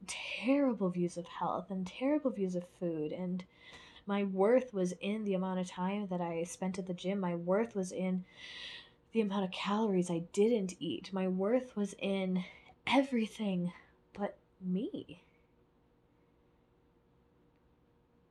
terrible 0.08 0.90
views 0.90 1.18
of 1.18 1.26
health 1.26 1.70
and 1.70 1.86
terrible 1.86 2.32
views 2.32 2.56
of 2.56 2.64
food. 2.80 3.12
And 3.12 3.44
my 4.06 4.24
worth 4.24 4.74
was 4.74 4.94
in 5.02 5.26
the 5.26 5.34
amount 5.34 5.60
of 5.60 5.70
time 5.70 6.08
that 6.08 6.22
I 6.22 6.44
spent 6.44 6.80
at 6.80 6.88
the 6.88 6.94
gym. 6.94 7.20
My 7.20 7.36
worth 7.36 7.76
was 7.76 7.92
in 7.92 8.24
the 9.12 9.22
amount 9.22 9.46
of 9.46 9.52
calories 9.52 10.10
I 10.10 10.24
didn't 10.34 10.76
eat. 10.80 11.12
My 11.12 11.28
worth 11.28 11.76
was 11.76 11.96
in 12.00 12.44
everything 12.86 13.74
me 14.62 15.22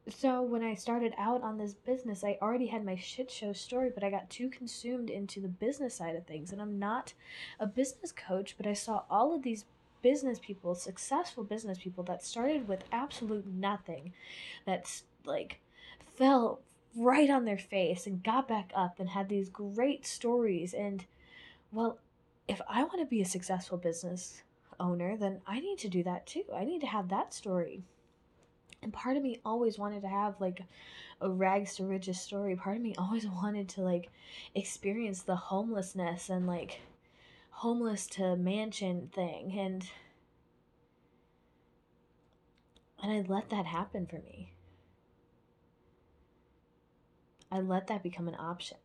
so 0.08 0.40
when 0.40 0.62
I 0.62 0.74
started 0.74 1.14
out 1.18 1.42
on 1.42 1.58
this 1.58 1.74
business, 1.74 2.22
I 2.22 2.38
already 2.40 2.66
had 2.66 2.84
my 2.84 2.94
shit 2.94 3.30
show 3.30 3.52
story, 3.52 3.90
but 3.92 4.04
I 4.04 4.10
got 4.10 4.30
too 4.30 4.48
consumed 4.48 5.10
into 5.10 5.40
the 5.40 5.48
business 5.48 5.96
side 5.96 6.14
of 6.14 6.26
things. 6.26 6.52
And 6.52 6.62
I'm 6.62 6.78
not 6.78 7.12
a 7.58 7.66
business 7.66 8.12
coach, 8.12 8.54
but 8.56 8.68
I 8.68 8.72
saw 8.72 9.02
all 9.10 9.34
of 9.34 9.42
these 9.42 9.64
business 10.02 10.38
people, 10.38 10.76
successful 10.76 11.42
business 11.42 11.78
people 11.78 12.04
that 12.04 12.24
started 12.24 12.68
with 12.68 12.84
absolute 12.92 13.46
nothing, 13.46 14.12
that's 14.64 15.02
like 15.24 15.58
fell 16.16 16.60
right 16.94 17.28
on 17.28 17.44
their 17.44 17.58
face 17.58 18.06
and 18.06 18.22
got 18.22 18.46
back 18.46 18.70
up 18.76 19.00
and 19.00 19.08
had 19.08 19.28
these 19.28 19.48
great 19.48 20.06
stories. 20.06 20.72
And 20.72 21.04
well, 21.72 21.98
if 22.46 22.60
I 22.68 22.84
want 22.84 23.00
to 23.00 23.06
be 23.06 23.22
a 23.22 23.26
successful 23.26 23.76
business 23.76 24.44
owner, 24.80 25.16
then 25.16 25.40
I 25.46 25.60
need 25.60 25.78
to 25.78 25.88
do 25.88 26.02
that 26.04 26.26
too. 26.26 26.44
I 26.54 26.64
need 26.64 26.80
to 26.80 26.86
have 26.86 27.08
that 27.08 27.34
story 27.34 27.82
and 28.82 28.92
part 28.92 29.16
of 29.16 29.22
me 29.22 29.40
always 29.44 29.78
wanted 29.78 30.02
to 30.02 30.08
have 30.08 30.40
like 30.40 30.62
a 31.20 31.28
rags 31.30 31.76
to 31.76 31.84
riches 31.84 32.20
story 32.20 32.54
part 32.56 32.76
of 32.76 32.82
me 32.82 32.94
always 32.98 33.26
wanted 33.26 33.68
to 33.68 33.80
like 33.80 34.10
experience 34.54 35.22
the 35.22 35.36
homelessness 35.36 36.28
and 36.28 36.46
like 36.46 36.80
homeless 37.50 38.06
to 38.06 38.36
mansion 38.36 39.10
thing 39.12 39.58
and 39.58 39.88
and 43.02 43.12
I 43.12 43.30
let 43.30 43.50
that 43.50 43.66
happen 43.66 44.06
for 44.06 44.16
me. 44.16 44.52
I 47.52 47.60
let 47.60 47.88
that 47.88 48.02
become 48.02 48.26
an 48.26 48.36
option. 48.38 48.78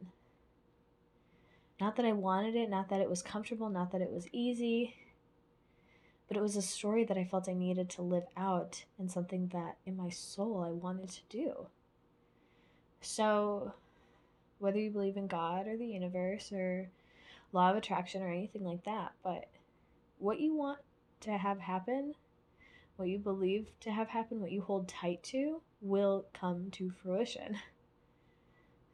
Not 1.79 1.95
that 1.95 2.05
I 2.05 2.11
wanted 2.11 2.55
it, 2.55 2.69
not 2.69 2.89
that 2.89 2.99
it 2.99 3.09
was 3.09 3.21
comfortable, 3.21 3.69
not 3.69 3.91
that 3.93 4.01
it 4.01 4.11
was 4.11 4.27
easy, 4.33 4.95
but 6.31 6.37
it 6.37 6.43
was 6.43 6.55
a 6.55 6.61
story 6.61 7.03
that 7.03 7.17
I 7.17 7.25
felt 7.25 7.49
I 7.49 7.53
needed 7.53 7.89
to 7.89 8.01
live 8.01 8.23
out 8.37 8.85
and 8.97 9.11
something 9.11 9.49
that 9.51 9.75
in 9.85 9.97
my 9.97 10.07
soul 10.07 10.63
I 10.65 10.71
wanted 10.71 11.09
to 11.09 11.21
do. 11.29 11.67
So, 13.01 13.73
whether 14.57 14.79
you 14.79 14.91
believe 14.91 15.17
in 15.17 15.27
God 15.27 15.67
or 15.67 15.75
the 15.75 15.85
universe 15.85 16.53
or 16.53 16.89
law 17.51 17.71
of 17.71 17.75
attraction 17.75 18.21
or 18.21 18.29
anything 18.29 18.63
like 18.63 18.85
that, 18.85 19.11
but 19.21 19.49
what 20.19 20.39
you 20.39 20.55
want 20.55 20.79
to 21.19 21.31
have 21.31 21.59
happen, 21.59 22.15
what 22.95 23.09
you 23.09 23.17
believe 23.19 23.67
to 23.81 23.91
have 23.91 24.07
happen, 24.07 24.39
what 24.39 24.53
you 24.53 24.61
hold 24.61 24.87
tight 24.87 25.21
to, 25.23 25.61
will 25.81 26.23
come 26.31 26.71
to 26.71 26.93
fruition. 27.03 27.57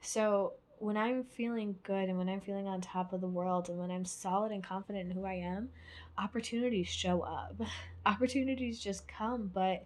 So, 0.02 0.54
when 0.80 0.98
I'm 0.98 1.24
feeling 1.24 1.76
good 1.84 2.10
and 2.10 2.18
when 2.18 2.30
I'm 2.30 2.42
feeling 2.42 2.68
on 2.68 2.82
top 2.82 3.14
of 3.14 3.22
the 3.22 3.28
world 3.28 3.70
and 3.70 3.78
when 3.78 3.92
I'm 3.92 4.06
solid 4.06 4.52
and 4.52 4.64
confident 4.64 5.10
in 5.10 5.18
who 5.18 5.26
I 5.26 5.34
am, 5.34 5.70
opportunities 6.18 6.88
show 6.88 7.22
up. 7.22 7.60
opportunities 8.06 8.80
just 8.80 9.08
come, 9.08 9.50
but 9.54 9.86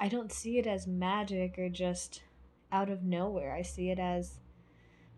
I 0.00 0.08
don't 0.08 0.32
see 0.32 0.58
it 0.58 0.66
as 0.66 0.86
magic 0.86 1.58
or 1.58 1.68
just 1.68 2.22
out 2.72 2.90
of 2.90 3.02
nowhere. 3.02 3.54
I 3.54 3.62
see 3.62 3.90
it 3.90 3.98
as, 3.98 4.38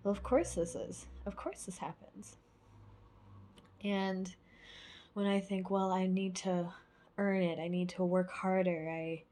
well, 0.02 0.12
of 0.12 0.22
course 0.22 0.54
this 0.54 0.74
is. 0.74 1.06
Of 1.26 1.36
course 1.36 1.64
this 1.64 1.78
happens. 1.78 2.36
And 3.84 4.34
when 5.14 5.26
I 5.26 5.40
think, 5.40 5.70
well, 5.70 5.92
I 5.92 6.06
need 6.06 6.34
to 6.36 6.72
earn 7.16 7.42
it, 7.42 7.58
I 7.58 7.68
need 7.68 7.88
to 7.90 8.04
work 8.04 8.30
harder, 8.30 8.88
I, 8.90 9.24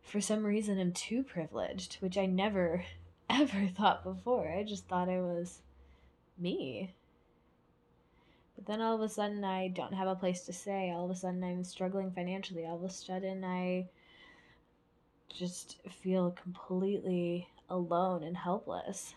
for 0.00 0.20
some 0.20 0.44
reason, 0.44 0.78
am 0.78 0.92
too 0.92 1.22
privileged, 1.22 1.94
which 1.96 2.16
I 2.16 2.26
never 2.26 2.84
ever 3.28 3.66
thought 3.76 4.04
before. 4.04 4.48
I 4.48 4.62
just 4.62 4.86
thought 4.86 5.08
I 5.08 5.20
was 5.20 5.60
me. 6.38 6.94
But 8.56 8.66
then 8.66 8.80
all 8.80 8.94
of 8.94 9.02
a 9.02 9.08
sudden, 9.08 9.44
I 9.44 9.68
don't 9.68 9.94
have 9.94 10.08
a 10.08 10.14
place 10.14 10.42
to 10.42 10.52
stay. 10.52 10.90
All 10.90 11.04
of 11.04 11.10
a 11.10 11.14
sudden, 11.14 11.44
I'm 11.44 11.64
struggling 11.64 12.10
financially. 12.10 12.64
All 12.64 12.76
of 12.76 12.84
a 12.84 12.90
sudden, 12.90 13.44
I 13.44 13.88
just 15.28 15.76
feel 15.88 16.30
completely 16.30 17.48
alone 17.68 18.22
and 18.22 18.36
helpless. 18.36 19.14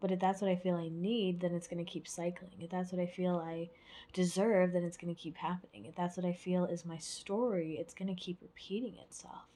But 0.00 0.10
if 0.12 0.20
that's 0.20 0.40
what 0.40 0.50
I 0.50 0.56
feel 0.56 0.76
I 0.76 0.88
need, 0.88 1.40
then 1.40 1.54
it's 1.54 1.66
going 1.68 1.84
to 1.84 1.90
keep 1.90 2.06
cycling. 2.06 2.52
If 2.60 2.70
that's 2.70 2.92
what 2.92 3.00
I 3.02 3.06
feel 3.06 3.36
I 3.36 3.70
deserve, 4.12 4.72
then 4.72 4.84
it's 4.84 4.96
going 4.96 5.14
to 5.14 5.20
keep 5.20 5.36
happening. 5.36 5.86
If 5.86 5.96
that's 5.96 6.16
what 6.16 6.26
I 6.26 6.32
feel 6.32 6.64
is 6.64 6.84
my 6.84 6.98
story, 6.98 7.76
it's 7.78 7.94
going 7.94 8.08
to 8.08 8.20
keep 8.20 8.38
repeating 8.40 8.94
itself 8.98 9.46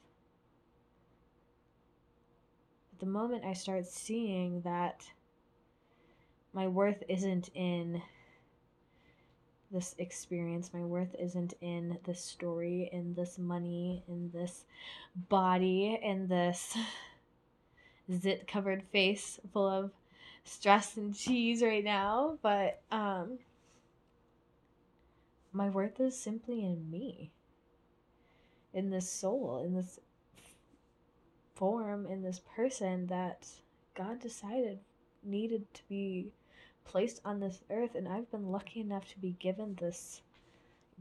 the 3.03 3.09
moment 3.09 3.45
I 3.45 3.53
start 3.53 3.85
seeing 3.85 4.61
that 4.61 5.05
my 6.53 6.69
worth 6.69 7.03
isn't 7.09 7.51
in 7.53 8.01
this 9.73 9.97
experience, 9.99 10.71
my 10.73 10.85
worth 10.85 11.13
isn't 11.19 11.55
in 11.61 11.99
this 12.05 12.23
story, 12.23 12.89
in 12.93 13.13
this 13.15 13.41
money, 13.41 14.05
in 14.07 14.31
this 14.33 14.67
body, 15.29 15.99
in 16.01 16.29
this 16.29 16.79
zit 18.21 18.47
covered 18.47 18.85
face 18.93 19.41
full 19.53 19.69
of 19.69 19.91
stress 20.45 20.97
and 20.97 21.13
cheese 21.13 21.61
right 21.61 21.83
now, 21.83 22.39
but 22.41 22.83
um 22.93 23.41
my 25.53 25.69
worth 25.71 25.99
is 25.99 26.17
simply 26.17 26.65
in 26.65 26.89
me. 26.89 27.33
In 28.73 28.91
this 28.91 29.11
soul, 29.11 29.65
in 29.67 29.75
this 29.75 29.99
form 31.63 32.07
in 32.07 32.23
this 32.23 32.41
person 32.57 33.07
that 33.09 33.49
God 33.97 34.21
decided 34.21 34.81
needed 35.25 35.73
to 35.75 35.83
be 35.89 36.33
placed 36.85 37.21
on 37.25 37.41
this 37.41 37.61
earth. 37.71 37.95
And 37.95 38.09
I've 38.09 38.31
been 38.33 38.49
lucky 38.51 38.81
enough 38.81 39.09
to 39.11 39.21
be 39.21 39.37
given 39.41 39.77
this 39.77 40.23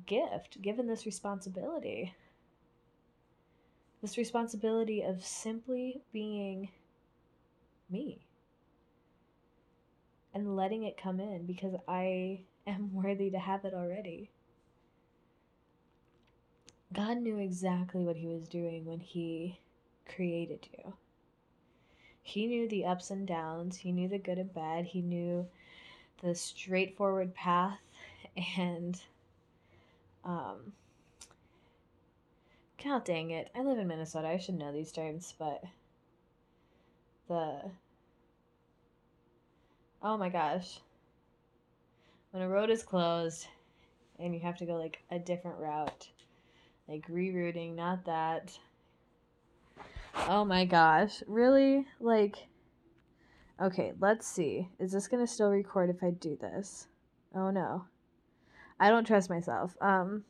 gift, 0.06 0.62
given 0.62 0.88
this 0.88 1.08
responsibility. 1.08 2.16
This 4.04 4.18
responsibility 4.18 5.02
of 5.04 5.26
simply 5.26 6.04
being 6.14 6.70
me. 7.90 8.20
and 10.34 10.58
letting 10.58 10.84
it 10.86 10.98
come 10.98 11.20
in 11.20 11.46
because 11.48 11.76
I 11.88 12.42
am 12.68 12.94
worthy 13.04 13.32
to 13.32 13.40
have 13.40 13.66
it 13.66 13.74
already. 13.74 14.32
God 16.94 17.20
knew 17.20 17.40
exactly 17.40 18.04
what 18.06 18.18
He 18.18 18.28
was 18.28 18.50
doing 18.50 18.86
when 18.86 19.02
He 19.02 19.61
created 20.16 20.68
you. 20.78 20.94
He 22.24 22.48
knew 22.48 22.68
the 22.68 22.86
ups 22.86 23.10
and 23.12 23.28
downs, 23.28 23.78
He 23.78 23.92
knew 23.92 24.08
the 24.08 24.18
good 24.18 24.38
and 24.38 24.54
bad, 24.54 24.86
He 24.86 25.02
knew 25.02 25.48
the 26.22 26.36
straightforward 26.36 27.34
path 27.34 27.80
and 28.58 29.00
um 30.24 30.74
God 32.84 33.04
dang 33.06 33.30
it. 33.32 33.52
I 33.56 33.62
live 33.62 33.78
in 33.78 33.88
Minnesota. 33.88 34.28
I 34.28 34.38
should 34.38 34.58
know 34.58 34.72
these 34.72 34.92
terms, 34.92 35.36
but 35.38 35.64
the 37.28 37.62
Oh 40.04 40.18
my 40.18 40.30
gosh. 40.30 40.80
When 42.32 42.42
a 42.42 42.50
road 42.50 42.72
is 42.72 42.82
closed 42.82 43.46
and 44.18 44.34
you 44.34 44.40
have 44.40 44.58
to 44.58 44.66
go 44.66 44.76
like 44.76 45.04
a 45.12 45.20
different 45.20 45.60
route, 45.60 46.08
like 46.88 47.08
rerouting, 47.08 47.76
not 47.76 48.06
that. 48.06 48.58
Oh 50.28 50.46
my 50.46 50.66
gosh. 50.66 51.24
Really? 51.28 51.86
Like 52.00 52.48
Okay, 53.62 53.94
let's 54.00 54.28
see. 54.28 54.70
Is 54.80 54.92
this 54.92 55.08
going 55.08 55.24
to 55.24 55.32
still 55.32 55.52
record 55.52 55.90
if 55.90 56.04
I 56.04 56.10
do 56.10 56.36
this? 56.40 56.88
Oh 57.36 57.52
no. 57.52 57.86
I 58.80 58.90
don't 58.90 59.06
trust 59.06 59.30
myself. 59.30 59.76
Um 59.82 60.24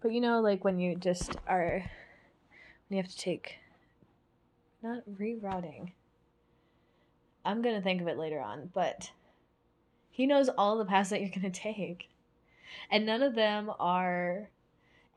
but 0.00 0.12
you 0.12 0.20
know 0.20 0.40
like 0.40 0.64
when 0.64 0.78
you 0.78 0.94
just 0.94 1.36
are 1.46 1.84
when 2.88 2.96
you 2.96 3.02
have 3.02 3.10
to 3.10 3.18
take 3.18 3.58
not 4.82 5.02
rerouting. 5.18 5.92
I'm 7.44 7.62
going 7.62 7.74
to 7.74 7.80
think 7.80 8.00
of 8.00 8.08
it 8.08 8.18
later 8.18 8.40
on, 8.40 8.70
but 8.74 9.10
he 10.10 10.26
knows 10.26 10.48
all 10.48 10.76
the 10.76 10.84
paths 10.84 11.10
that 11.10 11.20
you're 11.20 11.30
going 11.30 11.42
to 11.52 11.60
take. 11.60 12.08
And 12.90 13.06
none 13.06 13.22
of 13.22 13.34
them 13.34 13.70
are 13.80 14.50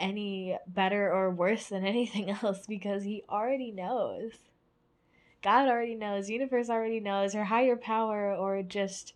any 0.01 0.57
better 0.67 1.11
or 1.13 1.29
worse 1.29 1.67
than 1.67 1.85
anything 1.85 2.29
else 2.29 2.65
because 2.67 3.03
he 3.03 3.23
already 3.29 3.71
knows. 3.71 4.31
God 5.41 5.67
already 5.67 5.95
knows, 5.95 6.29
universe 6.29 6.69
already 6.69 6.99
knows, 6.99 7.33
or 7.33 7.45
higher 7.45 7.75
power 7.75 8.33
or 8.35 8.61
just 8.61 9.13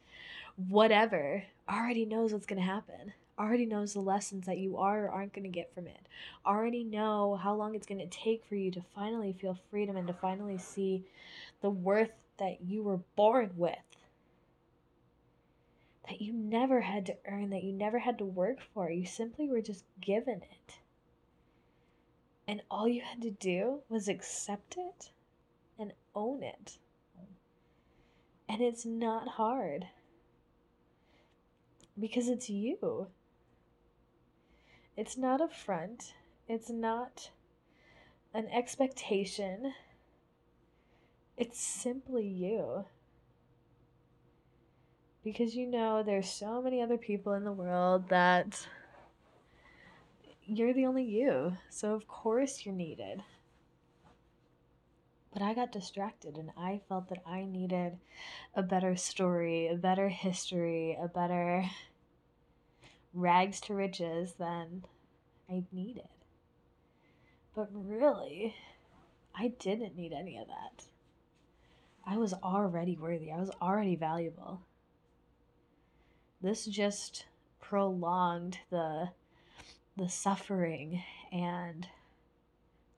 whatever 0.56 1.44
already 1.70 2.06
knows 2.06 2.34
what's 2.34 2.46
going 2.46 2.62
to 2.62 2.66
happen. 2.66 3.14
Already 3.38 3.66
knows 3.66 3.94
the 3.94 4.00
lessons 4.00 4.46
that 4.46 4.58
you 4.58 4.78
are 4.78 5.06
or 5.06 5.10
aren't 5.10 5.34
going 5.34 5.44
to 5.44 5.50
get 5.50 5.74
from 5.74 5.88
it. 5.88 6.08
Already 6.46 6.84
know 6.84 7.36
how 7.36 7.54
long 7.54 7.76
it's 7.76 7.86
going 7.86 8.00
to 8.00 8.08
take 8.08 8.46
for 8.46 8.56
you 8.56 8.72
to 8.72 8.82
finally 8.96 9.34
feel 9.34 9.58
freedom 9.70 9.98
and 9.98 10.08
to 10.08 10.14
finally 10.14 10.58
see 10.58 11.04
the 11.62 11.70
worth 11.70 12.12
that 12.38 12.62
you 12.62 12.82
were 12.82 13.00
born 13.16 13.52
with. 13.58 13.76
That 16.08 16.22
you 16.22 16.34
never 16.34 16.82
had 16.82 17.06
to 17.08 17.18
earn, 17.28 17.50
that 17.50 17.64
you 17.64 17.74
never 17.74 18.00
had 18.00 18.18
to 18.20 18.26
work 18.26 18.60
for. 18.74 18.90
You 18.90 19.06
simply 19.06 19.48
were 19.48 19.62
just 19.62 19.86
given 20.00 20.42
it. 20.44 20.80
And 22.48 22.62
all 22.70 22.88
you 22.88 23.02
had 23.02 23.22
to 23.24 23.32
do 23.32 23.82
was 23.90 24.08
accept 24.08 24.76
it 24.78 25.10
and 25.80 25.94
own 26.14 26.44
it. 26.44 26.78
And 28.48 28.62
it's 28.62 28.86
not 28.86 29.30
hard 29.30 29.88
because 32.00 32.28
it's 32.28 32.50
you. 32.50 33.08
It's 34.96 35.18
not 35.18 35.42
a 35.42 35.48
front, 35.48 36.14
it's 36.48 36.70
not 36.70 37.32
an 38.34 38.48
expectation. 38.48 39.74
It's 41.38 41.60
simply 41.60 42.26
you. 42.26 42.86
Because 45.26 45.56
you 45.56 45.66
know 45.66 46.04
there's 46.04 46.30
so 46.30 46.62
many 46.62 46.84
other 46.84 47.00
people 47.00 47.34
in 47.34 47.44
the 47.44 47.52
world 47.52 48.10
that 48.10 48.68
you're 50.46 50.72
the 50.72 50.86
only 50.86 51.04
you. 51.04 51.58
So 51.68 51.96
of 51.96 52.08
course 52.08 52.64
you're 52.64 52.76
needed. 52.76 53.24
But 55.34 55.42
I 55.42 55.56
got 55.56 55.72
distracted 55.72 56.38
and 56.38 56.52
I 56.56 56.80
felt 56.88 57.10
that 57.10 57.24
I 57.26 57.44
needed 57.44 57.98
a 58.54 58.62
better 58.62 58.96
story, 58.96 59.68
a 59.68 59.76
better 59.76 60.10
history, 60.10 60.96
a 61.02 61.08
better 61.08 61.66
rags 63.16 63.60
to 63.62 63.74
riches 63.74 64.34
than 64.38 64.86
I 65.50 65.64
needed. 65.72 66.08
But 67.56 67.70
really, 67.74 68.54
I 69.34 69.54
didn't 69.60 69.98
need 69.98 70.14
any 70.14 70.38
of 70.38 70.48
that. 70.50 70.86
I 72.06 72.18
was 72.18 72.34
already 72.36 72.96
worthy, 72.96 73.32
I 73.32 73.40
was 73.40 73.52
already 73.60 73.96
valuable. 73.96 74.62
This 76.46 76.68
just 76.68 77.26
prolonged 77.60 78.60
the 78.70 79.10
the 79.98 80.08
suffering 80.08 81.02
and 81.32 81.88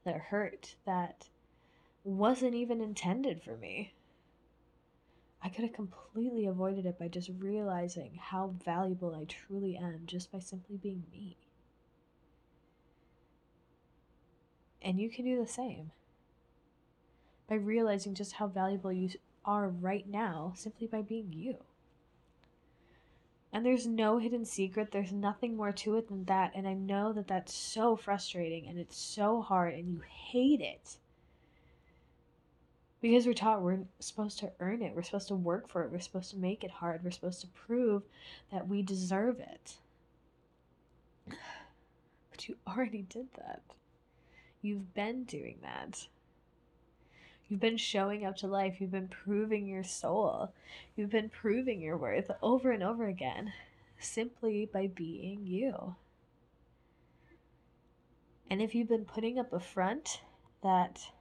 the 0.04 0.12
hurt 0.12 0.76
that 0.86 1.30
wasn't 2.04 2.56
even 2.56 2.82
intended 2.82 3.42
for 3.42 3.56
me. 3.56 3.94
I 5.42 5.48
could 5.48 5.64
have 5.64 5.72
completely 5.72 6.46
avoided 6.46 6.86
it 6.86 7.00
by 7.00 7.08
just 7.08 7.30
realizing 7.40 8.20
how 8.22 8.54
valuable 8.66 9.16
I 9.16 9.24
truly 9.24 9.78
am 9.78 10.02
just 10.08 10.30
by 10.30 10.40
simply 10.40 10.76
being 10.76 11.06
me. 11.10 11.38
And 14.82 15.00
you 15.00 15.10
can 15.10 15.24
do 15.24 15.40
the 15.42 15.48
same 15.48 15.92
by 17.48 17.56
realizing 17.56 18.14
just 18.14 18.34
how 18.34 18.48
valuable 18.48 18.92
you 18.92 19.12
are 19.46 19.70
right 19.70 20.06
now 20.06 20.52
simply 20.58 20.88
by 20.88 21.02
being 21.02 21.32
you. 21.32 21.64
And 23.58 23.66
there's 23.66 23.88
no 23.88 24.20
hidden 24.20 24.46
secret, 24.46 24.92
there's 24.92 25.12
nothing 25.12 25.58
more 25.58 25.72
to 25.72 25.96
it 25.96 26.10
than 26.10 26.26
that. 26.26 26.52
And 26.54 26.68
I 26.68 26.76
know 26.76 27.12
that 27.14 27.28
that's 27.28 27.56
so 27.56 27.96
frustrating 27.96 28.68
and 28.68 28.78
it's 28.78 28.96
so 28.96 29.42
hard 29.42 29.74
and 29.74 29.90
you 29.90 30.04
hate 30.08 30.62
it 30.62 30.98
because 33.02 33.26
we're 33.26 33.34
taught 33.34 33.64
we're 33.64 33.80
supposed 34.00 34.38
to 34.42 34.52
earn 34.60 34.84
it, 34.84 34.96
we're 34.96 35.02
supposed 35.02 35.30
to 35.30 35.36
work 35.36 35.70
for 35.70 35.82
it, 35.82 35.92
we're 35.92 36.00
supposed 36.00 36.30
to 36.30 36.38
make 36.38 36.64
it 36.64 36.70
hard, 36.70 37.04
we're 37.04 37.10
supposed 37.10 37.42
to 37.42 37.48
prove 37.48 38.04
that 38.52 38.68
we 38.68 38.84
deserve 38.84 39.40
it. 39.40 39.78
But 42.30 42.48
you 42.48 42.58
already 42.68 43.08
did 43.10 43.34
that. 43.38 43.64
You've 44.62 44.94
been 44.94 45.24
doing 45.24 45.58
that. 45.64 46.08
You've 47.50 47.60
been 47.62 47.78
showing 47.78 48.26
up 48.26 48.36
to 48.38 48.48
life. 48.48 48.82
You've 48.82 48.92
been 48.92 49.08
proving 49.08 49.68
your 49.68 49.84
soul. 49.84 50.54
You've 50.96 51.10
been 51.10 51.30
proving 51.30 51.82
your 51.82 51.98
worth 51.98 52.30
over 52.42 52.72
and 52.72 52.84
over 52.84 53.08
again 53.08 53.54
simply 54.00 54.70
by 54.72 54.88
being 54.88 55.46
you. 55.48 55.96
And 58.50 58.62
if 58.62 58.76
you've 58.76 58.90
been 58.90 59.06
putting 59.06 59.40
up 59.40 59.54
a 59.54 59.60
front 59.60 60.22
that 60.62 61.12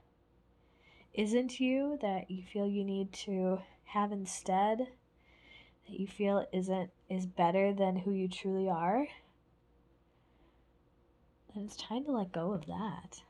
isn't 1.13 1.59
you 1.59 1.97
that 2.01 2.29
you 2.29 2.43
feel 2.43 2.67
you 2.67 2.83
need 2.83 3.11
to 3.11 3.59
have 3.85 4.11
instead 4.11 4.79
that 4.79 5.99
you 5.99 6.07
feel 6.07 6.45
isn't 6.53 6.91
is 7.09 7.25
better 7.25 7.73
than 7.73 7.97
who 7.97 8.11
you 8.11 8.27
truly 8.27 8.69
are 8.69 9.07
then 11.53 11.65
it's 11.65 11.75
time 11.77 12.03
to 12.03 12.11
let 12.11 12.31
go 12.31 12.51
of 12.51 12.65
that 12.67 13.21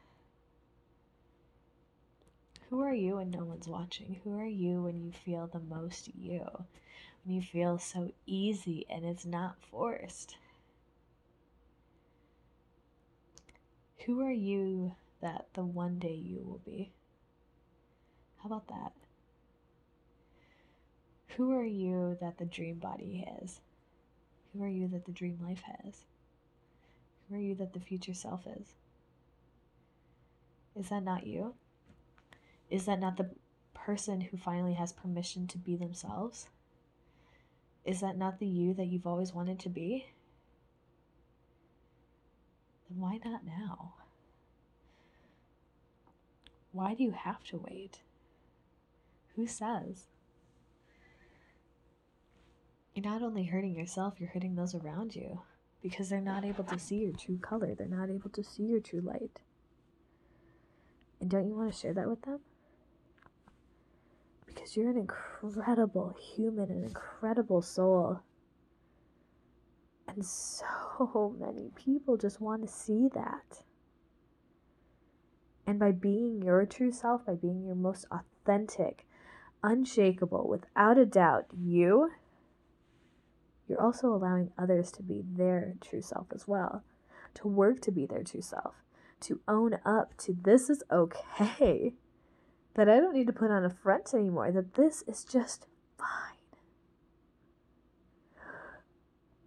who 2.69 2.82
are 2.82 2.93
you 2.93 3.15
when 3.15 3.32
no 3.32 3.43
one's 3.43 3.67
watching 3.67 4.19
who 4.23 4.38
are 4.38 4.45
you 4.45 4.82
when 4.82 4.99
you 4.99 5.12
feel 5.12 5.47
the 5.47 5.60
most 5.60 6.10
you 6.15 6.45
when 7.23 7.36
you 7.36 7.41
feel 7.41 7.77
so 7.77 8.12
easy 8.25 8.86
and 8.89 9.06
it's 9.06 9.25
not 9.25 9.56
forced 9.71 10.38
who 14.06 14.21
are 14.21 14.32
you 14.32 14.93
that 15.21 15.47
the 15.53 15.63
one 15.63 15.99
day 15.99 16.13
you 16.13 16.41
will 16.45 16.62
be 16.65 16.91
how 18.38 18.47
about 18.47 18.67
that? 18.67 18.93
Who 21.36 21.51
are 21.53 21.65
you 21.65 22.17
that 22.21 22.38
the 22.38 22.45
dream 22.45 22.75
body 22.75 23.25
has? 23.27 23.62
Who 24.53 24.63
are 24.63 24.69
you 24.69 24.88
that 24.89 25.06
the 25.06 25.12
dream 25.12 25.39
life 25.41 25.63
has? 25.63 26.06
Who 27.27 27.36
are 27.36 27.39
you 27.39 27.56
that 27.56 27.73
the 27.73 27.80
future 27.80 28.13
self 28.13 28.47
is? 28.47 28.73
Is 30.75 30.89
that 30.89 31.03
not 31.03 31.27
you? 31.27 31.56
Is 32.69 32.86
that 32.86 32.99
not 32.99 33.17
the 33.17 33.30
person 33.73 34.21
who 34.21 34.38
finally 34.38 34.73
has 34.73 34.91
permission 34.91 35.47
to 35.47 35.58
be 35.58 35.75
themselves? 35.75 36.49
Is 37.86 38.01
that 38.01 38.17
not 38.17 38.39
the 38.39 38.47
you 38.47 38.73
that 38.73 38.88
you've 38.88 39.08
always 39.08 39.34
wanted 39.34 39.60
to 39.60 39.69
be? 39.69 40.08
Then 42.89 42.99
why 42.99 43.19
not 43.23 43.45
now? 43.45 43.93
Why 46.73 46.93
do 46.93 47.03
you 47.03 47.12
have 47.12 47.43
to 47.45 47.58
wait? 47.58 48.01
Who 49.36 49.47
says? 49.47 50.08
You're 52.93 53.06
not 53.06 53.21
only 53.21 53.45
hurting 53.45 53.75
yourself, 53.75 54.15
you're 54.19 54.30
hurting 54.30 54.56
those 54.56 54.75
around 54.75 55.15
you 55.15 55.41
because 55.82 56.10
they're 56.10 56.19
not 56.19 56.43
able 56.43 56.63
to 56.65 56.80
see 56.80 56.97
your 56.97 57.13
true 57.13 57.38
color. 57.38 57.73
They're 57.73 57.88
not 57.88 58.10
able 58.10 58.32
to 58.32 58.43
see 58.43 58.63
your 58.63 58.80
true 58.80 59.01
light. 59.01 59.41
And 61.21 61.30
don't 61.30 61.47
you 61.47 61.56
want 61.56 61.71
to 61.71 61.80
share 61.80 61.93
that 61.93 62.10
with 62.10 62.23
them? 62.23 62.39
Because 64.58 64.76
you're 64.76 64.89
an 64.89 64.98
incredible 64.98 66.15
human, 66.20 66.72
an 66.72 66.84
incredible 66.84 67.62
soul. 67.62 68.22
And 70.08 70.26
so 70.26 71.36
many 71.39 71.70
people 71.76 72.17
just 72.17 72.41
want 72.41 72.63
to 72.63 72.67
see 72.67 73.08
that. 73.13 73.62
And 75.67 75.78
by 75.78 75.91
being 75.91 76.41
your 76.41 76.65
true 76.65 76.91
self, 76.91 77.28
by 77.28 77.36
being 77.36 77.65
your 77.65 77.76
most 77.76 78.06
authentic, 78.10 79.06
unshakable, 79.62 80.48
without 80.48 80.98
a 80.98 81.06
doubt, 81.06 81.46
you, 81.56 82.10
you're 83.67 83.82
also 83.82 84.08
allowing 84.08 84.52
others 84.58 84.91
to 84.93 85.04
be 85.04 85.22
their 85.24 85.76
true 85.82 86.02
self 86.02 86.28
as 86.34 86.48
well, 86.48 86.84
to 87.36 87.48
work 87.48 87.80
to 87.82 87.91
be 87.91 88.08
their 88.08 88.24
true 88.24 88.41
self, 88.41 88.74
to 89.20 89.39
own 89.48 89.78
up 89.86 90.17
to 90.17 90.36
this 90.41 90.67
is 90.67 90.82
okay, 90.89 91.93
that 92.77 92.87
I 92.87 92.99
don't 92.99 93.15
need 93.15 93.25
to 93.27 93.33
put 93.33 93.49
on 93.49 93.65
a 93.65 93.69
front 93.71 94.13
anymore, 94.13 94.51
that 94.51 94.75
this 94.75 95.03
is 95.07 95.25
just 95.25 95.65
fine. 95.97 96.37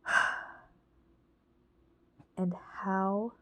And 2.37 2.55
how 2.83 3.33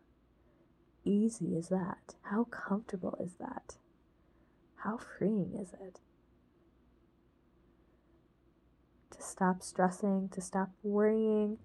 easy 1.05 1.57
is 1.57 1.69
that? 1.69 2.17
How 2.23 2.45
comfortable 2.45 3.17
is 3.19 3.35
that? 3.41 3.77
How 4.77 4.99
freeing 4.99 5.55
is 5.55 5.73
it? 5.73 6.01
To 9.13 9.23
stop 9.23 9.63
stressing, 9.63 10.29
to 10.31 10.41
stop 10.41 10.71
worrying 10.83 11.59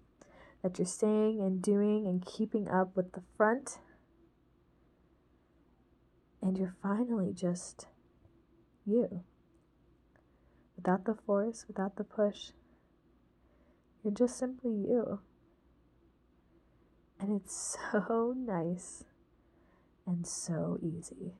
that 0.61 0.77
you're 0.77 0.85
saying 0.85 1.41
and 1.41 1.61
doing 1.61 2.05
and 2.05 2.25
keeping 2.25 2.69
up 2.69 2.95
with 2.95 3.11
the 3.13 3.23
front. 3.35 3.79
And 6.41 6.57
you're 6.57 6.75
finally 6.81 7.33
just 7.33 7.87
you. 8.85 9.23
Without 10.75 11.05
the 11.05 11.15
force, 11.15 11.65
without 11.67 11.95
the 11.95 12.03
push. 12.03 12.51
You're 14.03 14.13
just 14.13 14.37
simply 14.37 14.71
you. 14.71 15.19
And 17.19 17.39
it's 17.39 17.77
so 17.91 18.35
nice 18.37 19.05
and 20.05 20.27
so 20.27 20.79
easy. 20.81 21.33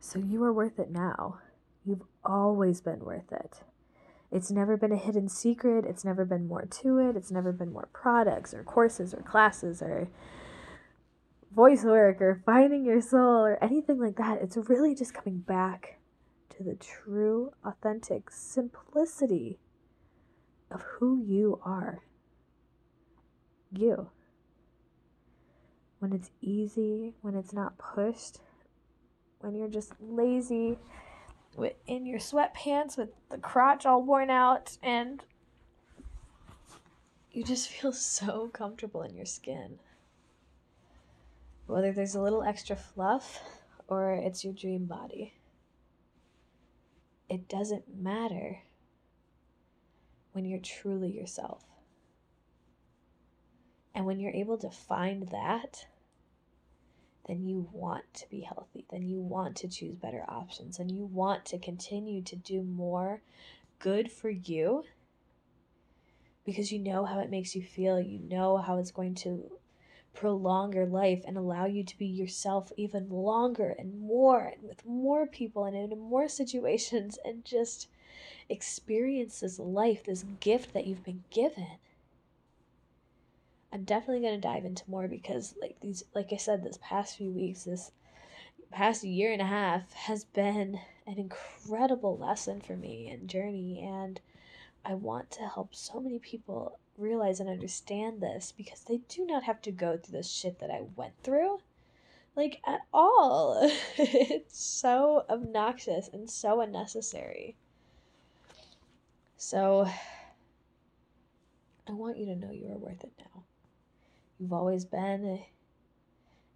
So 0.00 0.18
you 0.18 0.42
are 0.44 0.52
worth 0.52 0.78
it 0.78 0.90
now. 0.90 1.38
You've 1.86 2.02
always 2.24 2.80
been 2.80 3.00
worth 3.00 3.32
it. 3.32 3.62
It's 4.32 4.50
never 4.50 4.76
been 4.76 4.92
a 4.92 4.96
hidden 4.96 5.28
secret. 5.28 5.84
It's 5.84 6.04
never 6.04 6.24
been 6.24 6.46
more 6.46 6.66
to 6.82 6.98
it. 6.98 7.16
It's 7.16 7.30
never 7.30 7.52
been 7.52 7.72
more 7.72 7.88
products 7.92 8.54
or 8.54 8.62
courses 8.62 9.12
or 9.12 9.22
classes 9.22 9.82
or 9.82 10.08
voice 11.54 11.84
work 11.84 12.20
or 12.20 12.42
finding 12.46 12.84
your 12.84 13.00
soul 13.00 13.44
or 13.44 13.62
anything 13.62 13.98
like 13.98 14.16
that. 14.16 14.40
It's 14.42 14.56
really 14.56 14.94
just 14.94 15.14
coming 15.14 15.38
back 15.38 15.98
to 16.56 16.62
the 16.62 16.74
true, 16.74 17.52
authentic 17.64 18.30
simplicity 18.30 19.58
of 20.70 20.82
who 20.82 21.22
you 21.22 21.60
are. 21.64 22.02
You. 23.72 24.10
When 25.98 26.12
it's 26.12 26.30
easy, 26.40 27.14
when 27.20 27.34
it's 27.34 27.52
not 27.52 27.78
pushed, 27.78 28.38
when 29.40 29.54
you're 29.54 29.68
just 29.68 29.92
lazy 30.00 30.78
with 31.56 31.74
in 31.86 32.06
your 32.06 32.18
sweatpants 32.18 32.96
with 32.96 33.10
the 33.30 33.38
crotch 33.38 33.84
all 33.84 34.02
worn 34.02 34.30
out 34.30 34.78
and 34.82 35.22
you 37.32 37.44
just 37.44 37.68
feel 37.68 37.92
so 37.92 38.48
comfortable 38.52 39.02
in 39.02 39.14
your 39.14 39.26
skin. 39.26 39.78
Whether 41.70 41.92
there's 41.92 42.16
a 42.16 42.20
little 42.20 42.42
extra 42.42 42.74
fluff 42.74 43.40
or 43.86 44.12
it's 44.12 44.44
your 44.44 44.52
dream 44.52 44.86
body. 44.86 45.34
It 47.28 47.48
doesn't 47.48 47.84
matter 47.96 48.58
when 50.32 50.44
you're 50.44 50.58
truly 50.58 51.10
yourself. 51.10 51.64
And 53.94 54.04
when 54.04 54.18
you're 54.18 54.32
able 54.32 54.58
to 54.58 54.70
find 54.70 55.28
that, 55.30 55.86
then 57.26 57.44
you 57.44 57.68
want 57.72 58.04
to 58.14 58.28
be 58.28 58.40
healthy, 58.40 58.84
then 58.90 59.06
you 59.06 59.20
want 59.20 59.56
to 59.56 59.68
choose 59.68 59.94
better 59.94 60.24
options, 60.28 60.78
and 60.78 60.90
you 60.90 61.04
want 61.04 61.44
to 61.46 61.58
continue 61.58 62.22
to 62.22 62.34
do 62.34 62.62
more 62.62 63.22
good 63.78 64.10
for 64.10 64.30
you 64.30 64.84
because 66.44 66.72
you 66.72 66.78
know 66.78 67.04
how 67.04 67.20
it 67.20 67.30
makes 67.30 67.54
you 67.54 67.62
feel, 67.62 68.00
you 68.00 68.18
know 68.18 68.56
how 68.56 68.78
it's 68.78 68.90
going 68.90 69.14
to 69.14 69.50
prolong 70.14 70.72
your 70.72 70.86
life 70.86 71.22
and 71.26 71.36
allow 71.36 71.66
you 71.66 71.84
to 71.84 71.98
be 71.98 72.06
yourself 72.06 72.72
even 72.76 73.08
longer 73.08 73.74
and 73.78 74.00
more 74.00 74.46
and 74.46 74.62
with 74.62 74.84
more 74.84 75.26
people 75.26 75.64
and 75.64 75.76
in 75.76 75.98
more 75.98 76.28
situations 76.28 77.18
and 77.24 77.44
just 77.44 77.88
experience 78.48 79.40
this 79.40 79.58
life, 79.58 80.04
this 80.04 80.24
gift 80.40 80.72
that 80.74 80.86
you've 80.86 81.04
been 81.04 81.24
given. 81.30 81.78
I'm 83.72 83.84
definitely 83.84 84.22
going 84.22 84.40
to 84.40 84.48
dive 84.48 84.64
into 84.64 84.90
more 84.90 85.06
because 85.06 85.54
like 85.60 85.76
these 85.80 86.02
like 86.14 86.32
I 86.32 86.36
said 86.36 86.64
this 86.64 86.78
past 86.82 87.16
few 87.16 87.30
weeks 87.30 87.64
this 87.64 87.92
past 88.72 89.04
year 89.04 89.32
and 89.32 89.40
a 89.40 89.46
half 89.46 89.92
has 89.92 90.24
been 90.24 90.80
an 91.06 91.18
incredible 91.18 92.18
lesson 92.18 92.60
for 92.60 92.76
me 92.76 93.08
and 93.08 93.28
journey 93.28 93.80
and 93.80 94.20
I 94.84 94.94
want 94.94 95.30
to 95.32 95.46
help 95.46 95.74
so 95.74 96.00
many 96.00 96.18
people 96.18 96.78
realize 97.00 97.40
and 97.40 97.48
understand 97.48 98.20
this 98.20 98.52
because 98.56 98.82
they 98.82 98.98
do 99.08 99.26
not 99.26 99.44
have 99.44 99.60
to 99.62 99.72
go 99.72 99.96
through 99.96 100.18
the 100.18 100.22
shit 100.22 100.58
that 100.60 100.70
I 100.70 100.82
went 100.96 101.14
through 101.22 101.60
like 102.36 102.60
at 102.66 102.80
all. 102.92 103.70
it's 103.98 104.58
so 104.58 105.24
obnoxious 105.28 106.08
and 106.12 106.30
so 106.30 106.60
unnecessary. 106.60 107.56
So 109.36 109.88
I 111.88 111.92
want 111.92 112.18
you 112.18 112.26
to 112.26 112.36
know 112.36 112.50
you 112.50 112.68
are 112.70 112.78
worth 112.78 113.04
it 113.04 113.12
now. 113.18 113.42
You've 114.38 114.52
always 114.52 114.84
been, 114.84 115.24
and 115.24 115.40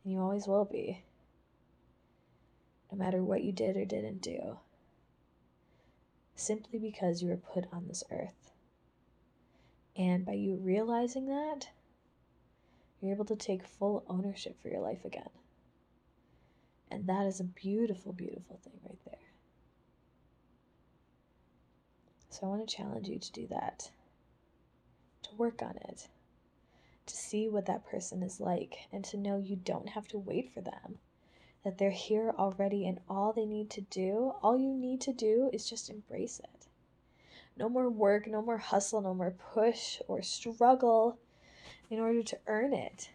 you 0.05 0.21
always 0.21 0.47
will 0.47 0.65
be. 0.65 1.03
No 2.91 2.99
matter 2.99 3.23
what 3.23 3.43
you 3.43 3.53
did 3.53 3.77
or 3.77 3.85
didn't 3.85 4.23
do. 4.23 4.59
Simply 6.37 6.79
because 6.79 7.23
you 7.23 7.29
were 7.29 7.37
put 7.37 7.67
on 7.73 7.89
this 7.89 8.05
earth. 8.11 8.54
And 9.97 10.25
by 10.25 10.33
you 10.33 10.57
realizing 10.57 11.27
that, 11.27 11.69
you're 13.01 13.13
able 13.15 13.25
to 13.27 13.37
take 13.37 13.67
full 13.67 14.05
ownership 14.09 14.61
for 14.61 14.69
your 14.69 14.81
life 14.81 15.05
again. 15.05 15.31
And 16.91 17.07
that 17.07 17.27
is 17.27 17.41
a 17.41 17.45
beautiful, 17.45 18.13
beautiful 18.13 18.59
thing 18.63 18.81
right 18.83 18.99
there. 19.05 19.19
So 22.31 22.47
I 22.47 22.49
want 22.49 22.69
to 22.69 22.77
challenge 22.77 23.09
you 23.09 23.19
to 23.19 23.33
do 23.33 23.47
that, 23.49 23.91
to 25.23 25.35
work 25.37 25.63
on 25.63 25.77
it 25.89 26.09
to 27.07 27.17
see 27.17 27.49
what 27.49 27.67
that 27.67 27.87
person 27.87 28.23
is 28.23 28.41
like 28.41 28.89
and 28.93 29.05
to 29.05 29.17
know 29.17 29.37
you 29.39 29.57
don't 29.57 29.91
have 29.91 30.09
to 30.09 30.19
wait 30.19 30.53
for 30.53 30.61
them. 30.61 30.99
That 31.63 31.79
they're 31.79 31.91
here 31.91 32.35
already 32.37 32.87
and 32.87 33.01
all 33.09 33.33
they 33.33 33.47
need 33.47 33.71
to 33.71 33.81
do, 33.83 34.35
all 34.43 34.57
you 34.57 34.73
need 34.75 35.01
to 35.03 35.13
do 35.13 35.51
is 35.53 35.69
just 35.69 35.91
embrace 35.91 36.41
it. 36.41 36.54
No 37.57 37.69
more 37.69 37.89
work, 37.89 38.27
no 38.27 38.43
more 38.43 38.59
hustle, 38.59 39.01
no 39.01 39.15
more 39.15 39.31
push 39.53 40.01
or 40.09 40.23
struggle 40.23 41.19
in 41.89 42.01
order 42.01 42.23
to 42.23 42.39
earn 42.47 42.73
it. 42.73 43.11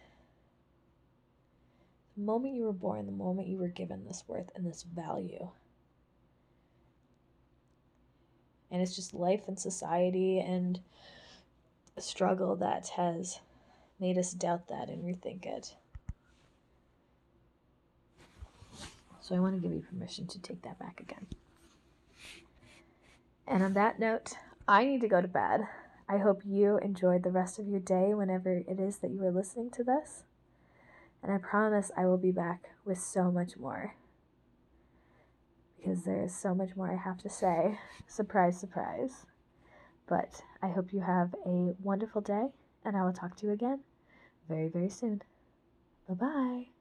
The 2.16 2.22
moment 2.22 2.54
you 2.54 2.64
were 2.64 2.72
born, 2.72 3.06
the 3.06 3.12
moment 3.12 3.48
you 3.48 3.58
were 3.58 3.68
given 3.68 4.04
this 4.04 4.24
worth 4.26 4.50
and 4.54 4.66
this 4.66 4.82
value. 4.82 5.50
And 8.70 8.80
it's 8.80 8.94
just 8.94 9.14
life 9.14 9.48
and 9.48 9.58
society 9.58 10.38
and 10.38 10.80
struggle 11.98 12.56
that 12.56 12.88
has 12.90 13.40
made 13.98 14.16
us 14.16 14.32
doubt 14.32 14.68
that 14.68 14.88
and 14.88 15.04
rethink 15.04 15.44
it. 15.44 15.74
So 19.20 19.34
I 19.34 19.40
want 19.40 19.54
to 19.54 19.60
give 19.60 19.72
you 19.72 19.82
permission 19.82 20.26
to 20.28 20.40
take 20.40 20.62
that 20.62 20.78
back 20.78 21.00
again. 21.00 21.26
And 23.50 23.64
on 23.64 23.72
that 23.74 23.98
note, 23.98 24.34
I 24.68 24.84
need 24.84 25.00
to 25.00 25.08
go 25.08 25.20
to 25.20 25.26
bed. 25.26 25.62
I 26.08 26.18
hope 26.18 26.42
you 26.44 26.78
enjoyed 26.78 27.24
the 27.24 27.32
rest 27.32 27.58
of 27.58 27.66
your 27.66 27.80
day 27.80 28.14
whenever 28.14 28.58
it 28.58 28.78
is 28.78 28.98
that 28.98 29.10
you 29.10 29.24
are 29.24 29.32
listening 29.32 29.70
to 29.72 29.82
this. 29.82 30.22
And 31.20 31.32
I 31.32 31.38
promise 31.38 31.90
I 31.96 32.06
will 32.06 32.16
be 32.16 32.30
back 32.30 32.70
with 32.84 33.00
so 33.00 33.32
much 33.32 33.56
more. 33.56 33.96
Because 35.76 36.04
there 36.04 36.22
is 36.22 36.34
so 36.34 36.54
much 36.54 36.76
more 36.76 36.92
I 36.92 36.96
have 36.96 37.18
to 37.22 37.28
say. 37.28 37.78
Surprise, 38.06 38.58
surprise. 38.58 39.26
But 40.08 40.42
I 40.62 40.68
hope 40.68 40.92
you 40.92 41.00
have 41.00 41.34
a 41.44 41.74
wonderful 41.82 42.20
day, 42.20 42.50
and 42.84 42.96
I 42.96 43.04
will 43.04 43.12
talk 43.12 43.36
to 43.36 43.46
you 43.46 43.52
again 43.52 43.80
very, 44.48 44.68
very 44.68 44.88
soon. 44.88 45.22
Bye 46.08 46.14
bye. 46.14 46.79